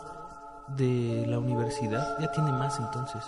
[0.67, 3.23] de la universidad, ya tiene más entonces,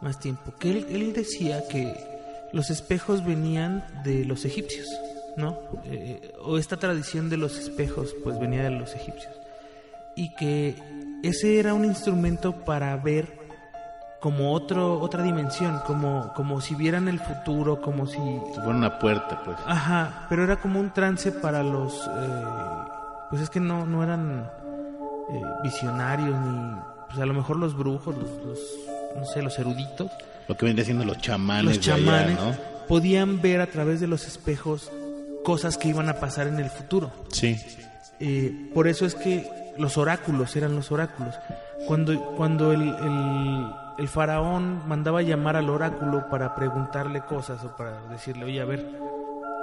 [0.00, 4.88] más tiempo, que él, él decía que los espejos venían de los egipcios,
[5.36, 5.58] ¿no?
[5.84, 9.32] Eh, o esta tradición de los espejos, pues venía de los egipcios.
[10.14, 10.76] Y que
[11.22, 13.40] ese era un instrumento para ver
[14.20, 18.18] como otro, otra dimensión, como, como si vieran el futuro, como si
[18.54, 19.56] Fue una puerta, pues.
[19.66, 22.06] Ajá, pero era como un trance para los...
[22.06, 22.44] eh,
[23.30, 24.48] pues es que no, no eran
[25.30, 26.76] eh, visionarios ni...
[27.08, 28.58] Pues a lo mejor los brujos, los, los,
[29.16, 30.10] no sé, los eruditos,
[30.48, 32.54] Lo que viene siendo los chamanes, los de allá, chamanes, ¿no?
[32.88, 34.90] podían ver a través de los espejos
[35.44, 37.10] cosas que iban a pasar en el futuro.
[37.28, 37.58] Sí.
[38.20, 39.46] Eh, por eso es que
[39.76, 41.34] los oráculos eran los oráculos.
[41.86, 43.66] Cuando, cuando el, el-
[43.98, 48.86] el faraón mandaba llamar al oráculo para preguntarle cosas o para decirle, oye, a ver,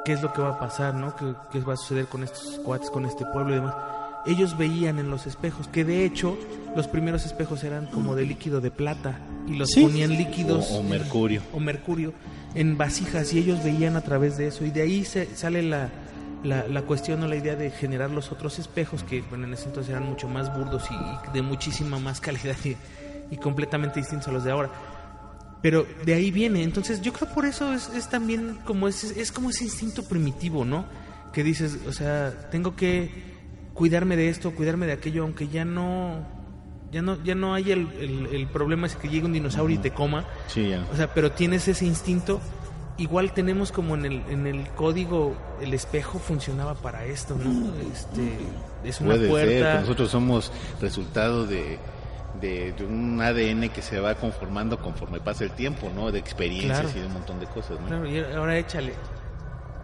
[0.06, 0.94] ¿qué es lo que va a pasar?
[0.94, 1.16] ¿no?
[1.16, 3.74] ¿Qué, qué va a suceder con estos cuates, con este pueblo y demás?
[4.26, 6.38] Ellos veían en los espejos, que de hecho
[6.76, 9.82] los primeros espejos eran como de líquido de plata y los Sí.
[9.82, 11.42] ponían líquidos O- o mercurio.
[11.54, 12.14] o mercurio
[12.56, 15.90] en vasijas y ellos veían a través de eso y de ahí se, sale la,
[16.44, 19.66] la, la cuestión o la idea de generar los otros espejos que bueno, en ese
[19.68, 22.76] entonces eran mucho más burdos y, y de muchísima más calidad y,
[23.32, 24.70] y completamente distintos a los de ahora
[25.62, 29.32] pero de ahí viene entonces yo creo por eso es, es también como ese, es
[29.32, 30.86] como ese instinto primitivo no
[31.34, 33.39] que dices o sea tengo que
[33.80, 36.28] cuidarme de esto cuidarme de aquello aunque ya no
[36.92, 39.80] ya no ya no hay el, el, el problema es que llegue un dinosaurio y
[39.80, 40.86] te coma Sí, ya.
[40.92, 42.42] o sea, pero tienes ese instinto.
[42.98, 47.72] Igual tenemos como en el, en el código, el espejo funcionaba para esto, ¿no?
[47.94, 48.34] Este,
[48.84, 49.80] es una Puede puerta.
[49.80, 50.52] nosotros somos
[50.82, 51.78] resultado de,
[52.42, 56.12] de, de un ADN que se va conformando conforme pasa el tiempo, ¿no?
[56.12, 56.98] De experiencias Claro.
[56.98, 57.88] y de un montón de cosas, ¿no?
[57.88, 58.92] Claro, y ahora échale.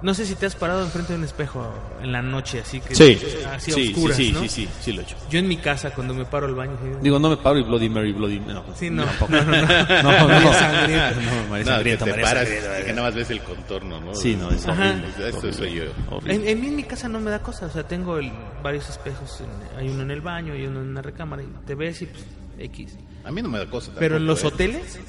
[0.06, 1.68] No sé si te has parado enfrente de un espejo
[2.00, 3.20] en la noche, así que Sí.
[3.52, 4.40] así sí, oscuras, sí, sí, ¿no?
[4.42, 5.16] sí, sí, sí lo he hecho.
[5.32, 7.90] Yo en mi casa cuando me paro al baño, Digo, no me paro y Bloody
[7.90, 8.64] Mary, Bloody no.
[8.76, 9.52] sí, no, no, no, no,
[10.04, 10.40] No, no, no.
[10.40, 12.48] No, María No, que te paras
[12.86, 14.14] y nada más ves el contorno, ¿no?
[14.14, 15.08] Sí, no, es horrible.
[15.28, 15.84] Eso soy yo.
[16.12, 16.36] Horrible.
[16.36, 18.32] En, en mí en mi casa no me da cosa, o sea, tengo el-
[18.62, 21.74] varios espejos, en- hay uno en el baño, hay uno en la recámara y te
[21.74, 22.24] ves y pues
[22.60, 22.96] X.
[23.24, 23.92] A mí no me da cosa.
[23.98, 24.48] Pero en los ¿eh?
[24.48, 25.00] hoteles,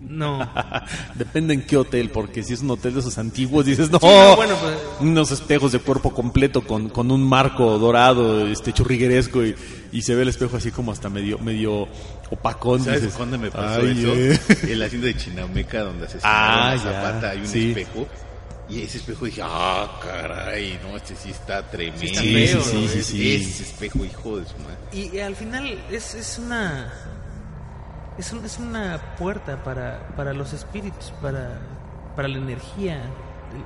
[0.00, 0.50] no.
[1.14, 4.06] Depende en qué hotel, porque si es un hotel de esos antiguos, dices, no, Sí,
[4.06, 9.44] no, bueno, pues- unos espejos de cuerpo completo con, con un marco dorado, este churrigueresco,
[9.44, 9.54] y,
[9.92, 11.88] y se ve el espejo así como hasta medio, medio
[12.30, 12.82] opacón.
[12.84, 14.14] ¿Sabes dices, cuándo me pasó "Ay, eso?
[14.14, 14.72] eh".
[14.72, 17.68] En la hacienda de Chinameca, donde asesinaron Ah, ya, Zapata, hay un sí.
[17.70, 18.06] espejo.
[18.68, 22.04] Y ese espejo dije, ah, caray, no, este sí está tremendo.
[22.04, 23.34] está feo, sí, sí, Es- sí.
[23.34, 24.76] Ese espejo, hijo de su madre.
[24.92, 26.92] Y, y al final es, es una
[28.20, 31.58] es, un- es una puerta para, para los espíritus, para,
[32.16, 33.02] para la energía,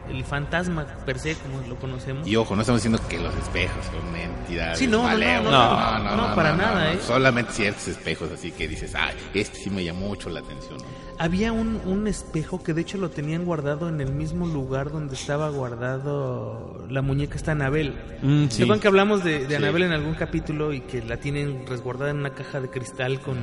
[0.08, 2.26] el, el fantasma per se, como lo conocemos.
[2.26, 4.78] Y ojo, no estamos diciendo que los espejos son entidades.
[4.78, 6.98] Sí, no, no, no, no, no, para nada, ¿eh?
[7.06, 10.78] Solamente ciertos espejos, así que dices, ay, este sí me llamó mucho la atención.
[10.78, 10.84] ¿no?
[11.18, 15.14] Había un, un espejo que de hecho lo tenían guardado en el mismo lugar donde
[15.14, 17.94] estaba guardado la muñeca esta Anabel.
[18.22, 18.62] Mm, ¿Se sí.
[18.62, 19.54] acuerdan que hablamos de, de Sí.
[19.54, 23.36] Anabel en algún capítulo y que la tienen resguardada en una caja de cristal con,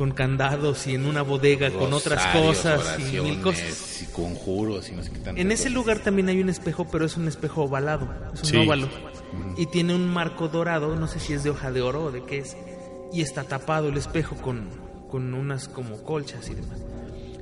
[0.00, 4.00] con candados y en una bodega con otras cosas y mil cosas?
[4.00, 5.38] Y conjuros y no sé qué tanto.
[5.38, 8.56] En ese lugar también hay un espejo, pero es un espejo ovalado, es un Sí.
[8.56, 8.88] óvalo.
[9.58, 12.24] Y tiene un marco dorado, no sé si es de hoja de oro o de
[12.24, 12.56] qué es.
[13.12, 14.70] Y está tapado el espejo con,
[15.10, 16.78] con unas como colchas y demás.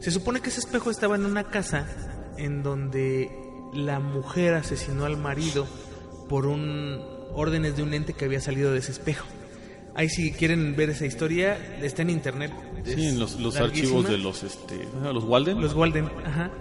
[0.00, 1.86] Se supone que ese espejo estaba en una casa
[2.38, 3.30] en donde
[3.72, 5.68] la mujer asesinó al marido
[6.28, 6.98] por un
[7.36, 9.28] órdenes de un ente que había salido de ese espejo.
[9.98, 12.52] Ahí si quieren ver esa historia, está en internet.
[12.84, 15.60] Sí, en los, los archivos de los, este, los Walden.
[15.60, 16.52] Los Walden, ajá.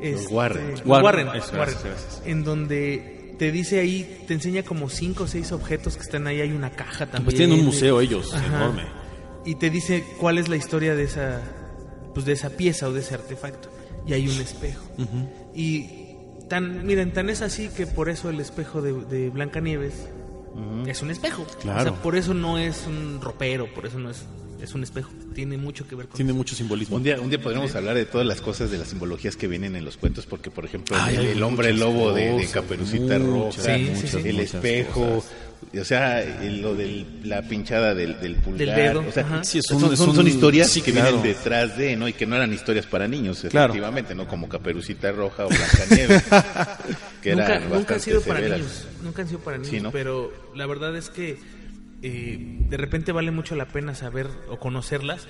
[0.00, 0.70] Este, Warren.
[0.70, 1.74] los Warren, Warren, eso, Warren.
[1.74, 2.22] gracias, gracias.
[2.24, 6.40] En donde te dice ahí, te enseña como cinco o seis objetos que están ahí.
[6.40, 7.24] Hay una caja también.
[7.24, 8.46] pues tienen un museo ellos, Ajá.
[8.46, 8.84] enorme.
[9.44, 11.42] Y te dice cuál es la historia de esa
[12.14, 13.68] pues de esa pieza o de ese artefacto
[14.06, 14.86] y hay un espejo.
[15.54, 16.16] Y
[16.48, 20.08] tan, miren, tan es así que por eso el espejo de, de Blancanieves
[20.86, 21.46] es un espejo.
[21.60, 21.80] Claro.
[21.80, 24.24] O sea, por eso no es un ropero, por eso no es,
[24.60, 25.10] es un espejo.
[25.34, 26.36] Tiene mucho que ver con Tiene eso.
[26.36, 26.96] mucho simbolismo.
[26.96, 29.76] Un día, un día podremos hablar de todas las cosas de las simbologías que vienen
[29.76, 33.76] en los cuentos, porque por ejemplo Ay, el, hombre muchas lobo de, Caperucita muchas, Roja,
[33.76, 34.16] Sí, sí, sí.
[34.28, 35.30] el muchas espejo, cosas.
[35.80, 39.44] O sea, el- lo de la pinchada del, del pulgar, dedo, o sea, ajá.
[39.44, 41.18] Sí, es son, son- historias sí, que claro.
[41.20, 42.08] vienen detrás de, ¿no?
[42.08, 43.72] Y que no eran historias para niños, Claro.
[43.72, 44.26] efectivamente, ¿no?
[44.26, 46.24] Como Caperucita Roja o Blancanieves,
[47.22, 48.86] que nunca, eran nunca han sido para niños.
[49.02, 49.70] Nunca han sido para niños.
[49.70, 49.90] Sí, ¿no?
[49.92, 51.38] Pero la verdad es que
[52.02, 52.38] eh,
[52.68, 55.26] de repente vale mucho la pena saber o conocerlas.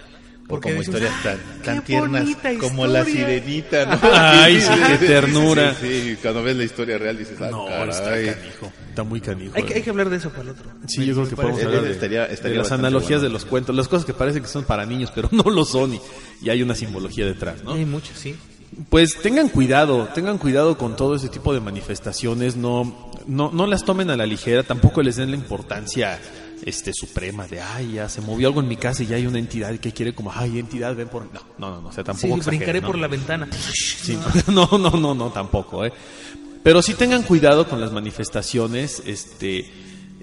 [0.48, 2.28] Porque como decimos, historias "Ah, tan, tan tiernas
[2.60, 3.26] como la historia".
[3.26, 3.98] sirenita, ¿no?
[4.12, 4.70] Ay, sí,
[5.00, 5.74] qué ternura.
[5.80, 7.88] Sí, sí, cuando ves la historia real dices, ah, No, caray.
[7.90, 8.04] está
[8.40, 8.72] canijo.
[8.88, 9.52] Está muy canijo.
[9.56, 10.70] Hay que, hay que hablar de eso para el otro.
[10.86, 13.20] Sí, yo creo que parece- podemos Eh, hablar de, estaría- de estaría las bastante analogías
[13.20, 13.22] bueno.
[13.24, 15.94] de los cuentos, las cosas que parecen que son para niños, pero no lo son
[15.94, 16.00] y,
[16.42, 17.72] y hay una simbología detrás, ¿no?
[17.74, 18.34] Hay muchos, sí.
[18.88, 23.84] Pues tengan cuidado, tengan cuidado con todo ese tipo de manifestaciones, no, no, no las
[23.84, 26.18] tomen a la ligera, tampoco les den la importancia
[26.66, 29.38] este suprema de ay ya se movió algo en mi casa y ya hay una
[29.38, 32.06] entidad que quiere como ay entidad ven por no no no no o sea Sí,
[32.06, 32.86] tampoco exageren, brincaré ¿no?
[32.86, 33.48] por la ventana.
[33.52, 34.18] Sí,
[34.52, 35.92] no, no, no, no, tampoco, ¿eh?
[36.62, 39.70] Pero sí tengan cuidado con las manifestaciones, este,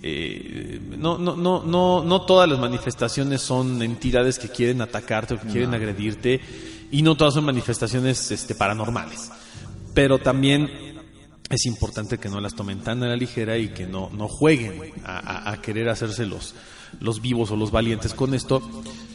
[0.02, 5.40] eh, no, no, no, no, no todas las manifestaciones son entidades que quieren atacarte o
[5.40, 6.42] que quieren agredirte
[6.92, 9.32] y no todas son manifestaciones, este, paranormales.
[9.94, 10.93] Pero también
[11.50, 14.94] es importante que no las tomen tan a la ligera y que no, no jueguen
[15.06, 16.56] a, a- a querer hacerse los,
[17.00, 18.62] los vivos o los valientes con esto,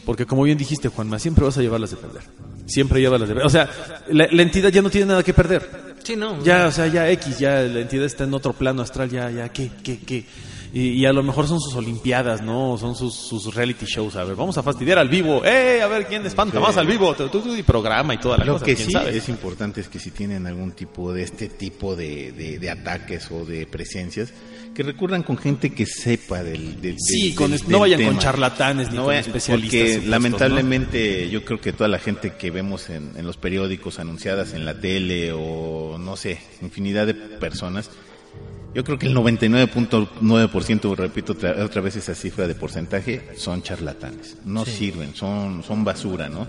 [0.05, 2.23] porque como bien dijiste, Juanma, siempre vas a llevarlas de perder.
[2.65, 3.47] Siempre llevarlas de perder.
[3.47, 3.69] O sea,
[4.09, 5.95] la, la entidad ya no tiene nada que perder.
[6.03, 6.41] Sí, no.
[6.43, 9.49] Ya, o sea, ya X, ya la entidad está en otro plano astral, ya, ya,
[9.49, 10.25] ¿qué, qué, qué?
[10.71, 12.77] Y, y a lo mejor son sus olimpiadas, ¿no?
[12.77, 14.15] Son sus, sus reality shows.
[14.15, 15.43] A ver, vamos a fastidiar al vivo.
[15.43, 15.81] ¡Eh!
[15.81, 17.15] A ver quién espanta más al vivo.
[17.57, 18.65] Y programa y toda la Lo cosa.
[18.65, 19.17] que ¿quién sí sabe?
[19.17, 23.31] es importante es que si tienen algún tipo de este tipo de, de- de ataques
[23.31, 24.31] o de presencias,
[24.75, 28.03] que recurran con gente que sepa del, del Sí, del- con del- es- no vayan
[28.03, 32.51] con charlatanes ni con vayan- especialistas Porque lamentablemente yo creo que toda la gente que
[32.51, 37.89] vemos en, en los periódicos anunciadas en la tele o no sé, infinidad de personas,
[38.73, 44.37] yo creo que el 99.9%, repito otra, otra vez esa cifra de porcentaje, son charlatanes.
[44.45, 46.47] No sirven, son, son basura, ¿no?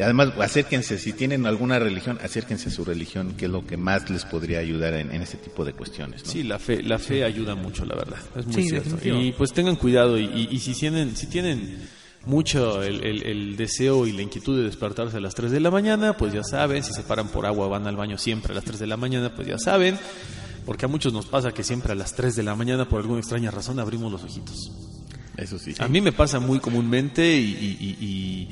[0.00, 4.08] Además, acérquense, si tienen alguna religión, acérquense a su religión, que es lo que más
[4.10, 6.24] les podría ayudar en, en este tipo de cuestiones.
[6.24, 6.30] ¿no?
[6.30, 8.18] Sí, la fe, la fe ayuda mucho, la verdad.
[8.36, 8.96] Es muy Sí, cierto.
[9.02, 11.78] Y pues tengan cuidado y, y- y si tienen, si tienen
[12.26, 15.72] mucho el, el- el deseo y la inquietud de despertarse a las 3 de la
[15.72, 18.64] mañana, pues ya saben, si se paran por agua van al baño siempre a las
[18.64, 19.98] 3 de la mañana, pues ya saben,
[20.68, 23.20] porque a muchos nos pasa que siempre a las 3 de la mañana por alguna
[23.20, 24.70] extraña razón abrimos los ojitos.
[25.38, 25.74] Eso sí.
[25.78, 27.44] A mí me pasa muy comúnmente y,
[27.80, 28.48] y- y-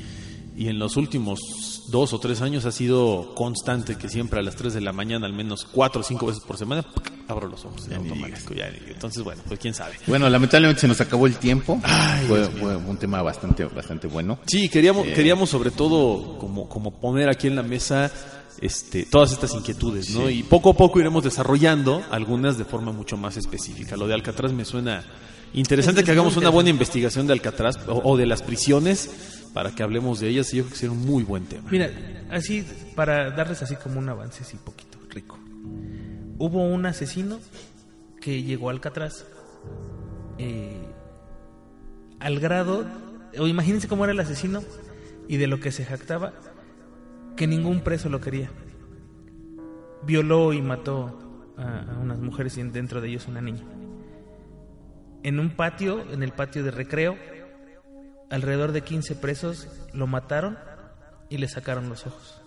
[0.57, 4.57] y- en los últimos dos o tres años ha sido constante que siempre a las
[4.57, 6.87] 3 de la mañana, al menos cuatro o cinco veces por semana,
[7.29, 8.55] abro los ojos Ya automático.
[8.55, 9.97] ya entonces, bueno, pues quién sabe.
[10.07, 11.79] Bueno, lamentablemente se nos acabó el tiempo.
[11.85, 14.39] Ay, fue, fue un tema bastante, bastante bueno.
[14.47, 15.13] Sí, queríamos, Eh.
[15.13, 18.11] queríamos sobre todo como, como poner aquí en la mesa
[18.61, 20.29] este, todas estas inquietudes, ¿no?
[20.31, 23.97] Y poco a poco iremos desarrollando algunas de forma mucho más específica.
[23.97, 25.05] Lo de Alcatraz me suena
[25.53, 29.11] interesante Es que hagamos una buena investigación de Alcatraz o, o de las prisiones
[29.53, 31.69] para que hablemos de ellas y yo creo que sería un muy buen tema.
[31.71, 31.91] Mira,
[32.31, 35.39] así, para darles así como un avance así poquito, rico.
[36.39, 37.41] Hubo un asesino
[38.21, 39.25] que llegó a Alcatraz
[40.39, 40.77] eh,
[42.21, 42.85] al grado,
[43.39, 44.63] o imagínense cómo era el asesino
[45.29, 46.35] y de lo que se jactaba,
[47.37, 48.51] que ningún preso lo quería.
[50.03, 53.65] Violó y mató a, unas mujeres y dentro de ellos una niña.
[55.23, 57.17] En un patio, en el patio de recreo,
[58.31, 60.59] alrededor de 15 presos lo mataron
[61.29, 62.43] y le sacaron los ojos.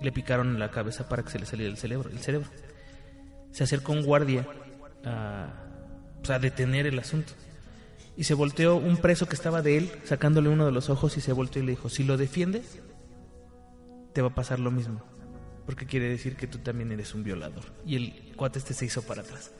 [0.00, 2.08] Le picaron la cabeza para que se le saliera el cerebro.
[2.08, 2.48] El cerebro.
[3.50, 4.46] Se acercó un guardia
[5.04, 5.52] a,
[6.18, 7.32] pues, a detener el asunto.
[8.16, 11.20] Y se volteó un preso que estaba de él, sacándole uno de los ojos, y
[11.20, 12.80] se volteó y le dijo, si lo defiendes,
[14.12, 15.00] te va a pasar lo mismo.
[15.66, 17.64] Porque quiere decir que tú también eres un violador.
[17.86, 19.52] Y el cuate este se hizo para atrás.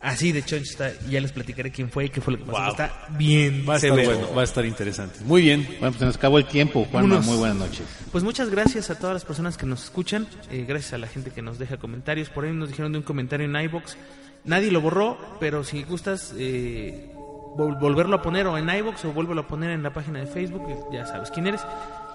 [0.00, 2.58] Así de choncho está, ya les platicaré quién fue y qué fue lo que pasó.
[2.62, 2.70] Wow.
[2.70, 4.12] Está bien Va a estar severo.
[4.16, 5.18] bueno, va a estar interesante.
[5.24, 5.64] Muy bien.
[5.64, 7.16] Bueno, pues se nos acabó el tiempo, Juanma.
[7.16, 7.26] Vámonos.
[7.26, 7.82] Muy buenas noches.
[8.12, 11.32] Pues muchas gracias a todas las personas que nos escuchan, eh, gracias a la gente
[11.32, 12.28] que nos deja comentarios.
[12.28, 13.96] Por ahí nos dijeron de un comentario en iBox.
[14.44, 17.10] Nadie lo borró, pero si gustas eh,
[17.56, 20.26] vol- volverlo a poner o en iBox o vuélvelo a poner en la página de
[20.26, 21.60] Facebook, ya sabes quién eres.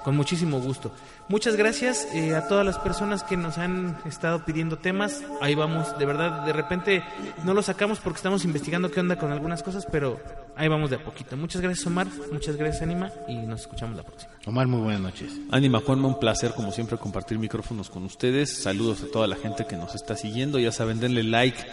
[0.04, 0.92] Con muchísimo gusto.
[1.30, 5.24] Muchas gracias eh, a todas las personas que nos han estado pidiendo temas.
[5.42, 7.04] Ahí vamos, de verdad, de repente
[7.44, 10.20] no lo sacamos porque estamos investigando qué onda con algunas cosas, pero
[10.56, 11.38] ahí vamos de a poquito.
[11.38, 14.32] Muchas gracias Omar, muchas gracias Anima y nos escuchamos la próxima.
[14.46, 15.32] Omar, muy buenas noches.
[15.52, 18.62] Anima Juanma, un placer como siempre compartir micrófonos con ustedes.
[18.62, 20.60] Saludos a toda la gente que nos está siguiendo.
[20.60, 21.66] Ya saben, denle like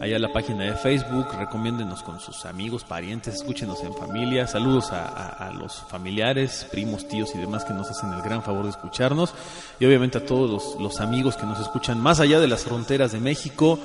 [0.00, 4.46] allá a la página de Facebook, recomiéndenos con sus amigos, parientes, escúchenos en familia.
[4.46, 8.70] Saludos a, los familiares, primos, tíos y demás que nos hacen el gran favor de
[8.70, 9.34] escucharnos.
[9.78, 13.20] Y obviamente a todos los, amigos que nos escuchan más allá de las fronteras de
[13.20, 13.78] México.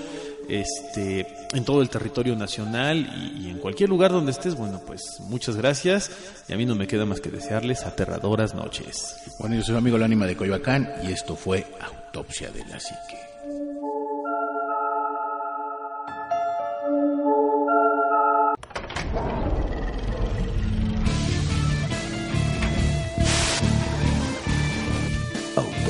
[0.48, 5.20] Este, en todo el territorio nacional y, y en cualquier lugar donde estés, bueno, pues
[5.28, 6.10] muchas gracias
[6.48, 9.16] y a mí no me queda más que desearles aterradoras noches.
[9.38, 12.80] Bueno, yo soy su amigo el ánima de Coyoacán y esto fue Autopsia de la
[12.80, 13.29] Psique.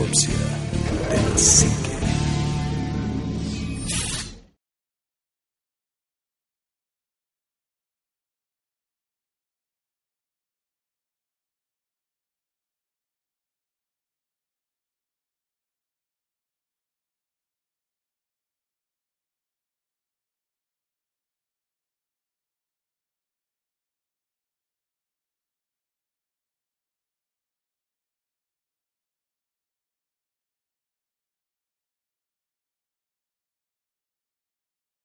[0.10, 0.34] Autopsia
[1.12, 1.89] de la psique.